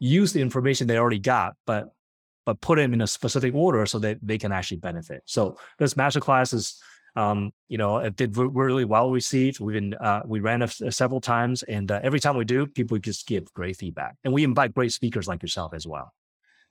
use 0.00 0.32
the 0.32 0.40
information 0.40 0.86
they 0.86 0.98
already 0.98 1.18
got 1.18 1.54
but 1.66 1.90
but 2.46 2.60
put 2.60 2.76
them 2.76 2.92
in 2.92 3.02
a 3.02 3.06
specific 3.06 3.54
order 3.54 3.86
so 3.86 3.98
that 3.98 4.18
they 4.22 4.38
can 4.38 4.50
actually 4.50 4.78
benefit 4.78 5.22
so 5.26 5.56
this 5.78 5.94
masterclass 5.94 6.52
is 6.52 6.82
um, 7.16 7.50
you 7.68 7.78
know, 7.78 7.98
it 7.98 8.16
did 8.16 8.36
really 8.36 8.84
well 8.84 9.10
received. 9.10 9.60
We've 9.60 9.74
been, 9.74 9.94
uh, 9.94 10.22
we 10.24 10.40
ran 10.40 10.62
it 10.62 10.70
several 10.90 11.20
times, 11.20 11.62
and 11.64 11.90
uh, 11.90 12.00
every 12.02 12.20
time 12.20 12.36
we 12.36 12.44
do, 12.44 12.66
people 12.66 12.98
just 12.98 13.26
give 13.26 13.52
great 13.52 13.76
feedback, 13.76 14.16
and 14.24 14.32
we 14.32 14.44
invite 14.44 14.74
great 14.74 14.92
speakers 14.92 15.26
like 15.26 15.42
yourself 15.42 15.74
as 15.74 15.86
well. 15.86 16.12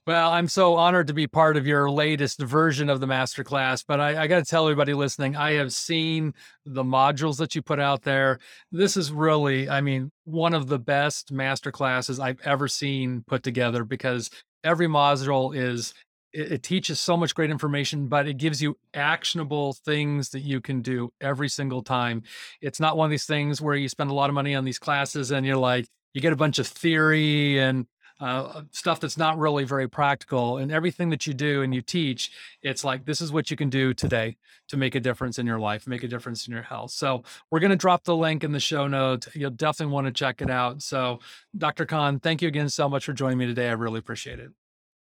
Well, 0.09 0.31
I'm 0.31 0.47
so 0.47 0.73
honored 0.75 1.05
to 1.05 1.13
be 1.13 1.27
part 1.27 1.55
of 1.55 1.67
your 1.67 1.87
latest 1.91 2.41
version 2.41 2.89
of 2.89 2.99
the 2.99 3.05
masterclass. 3.05 3.83
But 3.87 3.99
I, 3.99 4.23
I 4.23 4.25
got 4.25 4.39
to 4.39 4.43
tell 4.43 4.65
everybody 4.65 4.95
listening, 4.95 5.35
I 5.35 5.51
have 5.51 5.71
seen 5.71 6.33
the 6.65 6.83
modules 6.83 7.37
that 7.37 7.53
you 7.53 7.61
put 7.61 7.79
out 7.79 8.01
there. 8.01 8.39
This 8.71 8.97
is 8.97 9.11
really, 9.11 9.69
I 9.69 9.81
mean, 9.81 10.11
one 10.23 10.55
of 10.55 10.65
the 10.65 10.79
best 10.79 11.31
masterclasses 11.31 12.19
I've 12.19 12.41
ever 12.43 12.67
seen 12.67 13.23
put 13.27 13.43
together 13.43 13.83
because 13.83 14.31
every 14.63 14.87
module 14.87 15.55
is 15.55 15.93
it, 16.33 16.53
it, 16.53 16.63
teaches 16.63 16.99
so 16.99 17.15
much 17.15 17.35
great 17.35 17.51
information, 17.51 18.07
but 18.07 18.27
it 18.27 18.37
gives 18.37 18.63
you 18.63 18.79
actionable 18.95 19.73
things 19.73 20.29
that 20.29 20.41
you 20.41 20.59
can 20.59 20.81
do 20.81 21.11
every 21.21 21.49
single 21.49 21.83
time. 21.83 22.23
It's 22.61 22.79
not 22.79 22.97
one 22.97 23.05
of 23.05 23.11
these 23.11 23.27
things 23.27 23.61
where 23.61 23.75
you 23.75 23.87
spend 23.87 24.09
a 24.09 24.15
lot 24.15 24.31
of 24.31 24.33
money 24.33 24.55
on 24.55 24.65
these 24.65 24.79
classes 24.79 25.29
and 25.29 25.45
you're 25.45 25.55
like, 25.55 25.85
you 26.15 26.21
get 26.21 26.33
a 26.33 26.35
bunch 26.35 26.57
of 26.57 26.65
theory 26.65 27.59
and 27.59 27.85
uh, 28.19 28.61
stuff 28.71 28.99
that's 28.99 29.17
not 29.17 29.37
really 29.37 29.63
very 29.63 29.87
practical. 29.87 30.57
And 30.57 30.71
everything 30.71 31.09
that 31.09 31.25
you 31.25 31.33
do 31.33 31.61
and 31.61 31.73
you 31.73 31.81
teach, 31.81 32.31
it's 32.61 32.83
like, 32.83 33.05
this 33.05 33.21
is 33.21 33.31
what 33.31 33.49
you 33.49 33.57
can 33.57 33.69
do 33.69 33.93
today 33.93 34.37
to 34.67 34.77
make 34.77 34.95
a 34.95 34.99
difference 34.99 35.39
in 35.39 35.45
your 35.45 35.59
life, 35.59 35.87
make 35.87 36.03
a 36.03 36.07
difference 36.07 36.47
in 36.47 36.53
your 36.53 36.63
health. 36.63 36.91
So 36.91 37.23
we're 37.49 37.59
going 37.59 37.71
to 37.71 37.75
drop 37.75 38.03
the 38.03 38.15
link 38.15 38.43
in 38.43 38.51
the 38.51 38.59
show 38.59 38.87
notes. 38.87 39.27
You'll 39.33 39.51
definitely 39.51 39.93
want 39.93 40.07
to 40.07 40.13
check 40.13 40.41
it 40.41 40.49
out. 40.49 40.81
So, 40.81 41.19
Dr. 41.57 41.85
Kan, 41.85 42.19
thank 42.19 42.41
you 42.41 42.47
again 42.47 42.69
so 42.69 42.89
much 42.89 43.05
for 43.05 43.13
joining 43.13 43.37
me 43.37 43.45
today. 43.45 43.69
I 43.69 43.73
really 43.73 43.99
appreciate 43.99 44.39
it. 44.39 44.51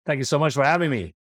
Thank 0.06 0.19
you 0.19 0.25
so 0.25 0.39
much 0.39 0.53
for 0.53 0.63
having 0.63 0.89
me. 0.89 1.16